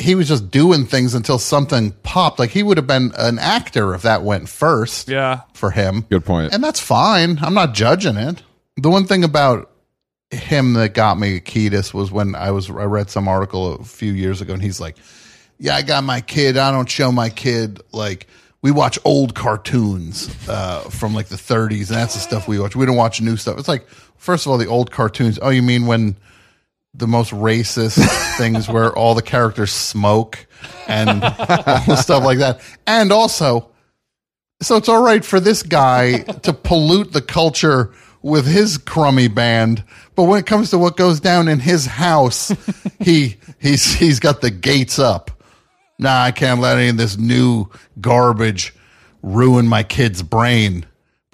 [0.00, 3.94] he was just doing things until something popped like he would have been an actor
[3.94, 5.42] if that went first yeah.
[5.54, 6.52] for him Good point.
[6.52, 8.42] and that's fine i'm not judging it
[8.76, 9.70] the one thing about
[10.30, 14.12] him that got me Kiedis was when i was i read some article a few
[14.12, 14.96] years ago and he's like
[15.58, 16.56] yeah, I got my kid.
[16.56, 18.26] I don't show my kid like
[18.62, 22.76] we watch old cartoons uh, from like the 30s, and that's the stuff we watch.
[22.76, 23.58] We don't watch new stuff.
[23.58, 23.86] It's like
[24.16, 25.38] first of all, the old cartoons.
[25.42, 26.16] Oh, you mean when
[26.94, 27.98] the most racist
[28.38, 30.46] things where all the characters smoke
[30.86, 31.20] and
[31.98, 33.70] stuff like that, and also.
[34.60, 39.84] So it's all right for this guy to pollute the culture with his crummy band,
[40.14, 42.52] but when it comes to what goes down in his house,
[43.00, 45.30] he he's he's got the gates up.
[45.98, 47.66] Nah, I can't let any of this new
[48.00, 48.74] garbage
[49.22, 50.86] ruin my kid's brain.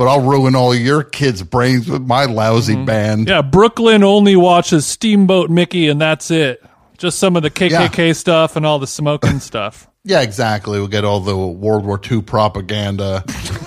[0.05, 3.26] But I'll ruin all your kids' brains with my lousy band.
[3.26, 6.62] Yeah, Brooklyn only watches Steamboat Mickey, and that's it.
[6.98, 9.88] Just some of the KKK stuff and all the smoking stuff.
[10.05, 10.78] Yeah, exactly.
[10.78, 13.24] We'll get all the World War II propaganda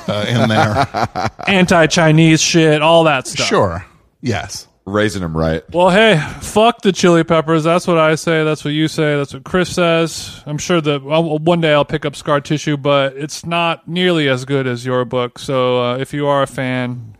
[0.07, 1.31] uh, in there.
[1.47, 3.47] Anti-Chinese shit, all that stuff.
[3.47, 3.83] Sure.
[4.21, 4.66] Yes.
[4.87, 5.69] Raising him right.
[5.73, 7.65] Well, hey, fuck the chili peppers.
[7.65, 8.45] That's what I say.
[8.45, 9.17] That's what you say.
[9.17, 10.41] That's what Chris says.
[10.45, 14.45] I'm sure that one day I'll pick up Scar Tissue, but it's not nearly as
[14.45, 15.39] good as your book.
[15.39, 17.17] So uh, if you are a fan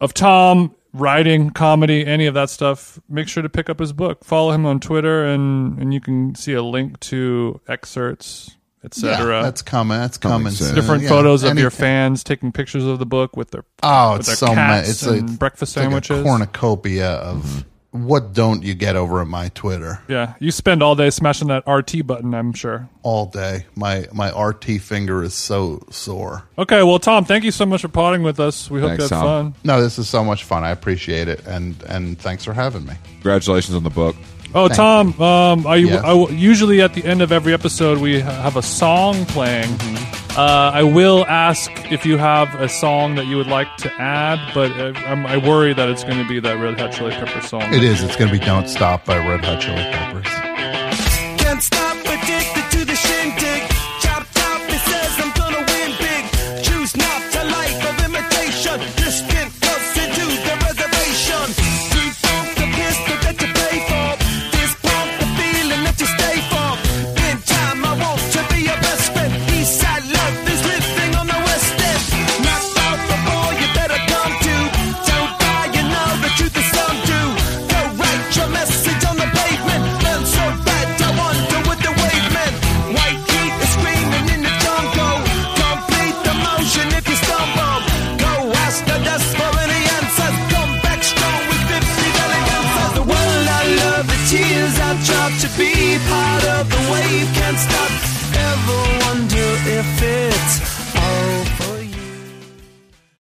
[0.00, 4.24] of Tom writing, comedy, any of that stuff, make sure to pick up his book.
[4.24, 9.42] Follow him on Twitter, and and you can see a link to excerpts, Yeah, etc.
[9.42, 9.98] that's coming.
[9.98, 10.52] That's coming.
[10.52, 10.66] soon.
[10.68, 10.74] soon.
[10.76, 11.80] Different Yeah, photos of your anything.
[11.80, 14.90] fans taking pictures of the book with their Oh, with it's their so cats much.
[14.90, 16.20] It's and a breakfast it's like sandwiches.
[16.20, 18.04] a cornucopia of mm-hmm.
[18.06, 21.62] what don't you get over at my Twitter Yeah, you spend all day smashing that
[21.66, 22.88] RT button, I'm sure.
[23.02, 23.66] all day.
[23.74, 26.42] My my RT finger is so sore.
[26.58, 28.70] Okay, well, Tom, thank you so much for potting with us.
[28.70, 29.52] We hope Thanks, you had Tom.
[29.52, 29.60] fun.
[29.64, 30.62] No, this is so much fun.
[30.64, 32.94] I appreciate it, and and thanks for having me.
[33.14, 34.16] Congratulations on the book.
[34.54, 36.04] Oh, Thank Tom, um, I, Yes.
[36.04, 39.68] I usually at the end of every episode we have a song playing.
[39.68, 40.38] Mm-hmm.
[40.38, 44.40] Uh, I will ask if you have a song that you would like to add,
[44.52, 47.40] but uh, I'm, I worry that it's going to be that Red Hot Chili Pepper
[47.40, 47.62] song.
[47.72, 48.02] It is.
[48.02, 50.43] It's going to be "Don't Stop" by Red Hot Chili Peppers.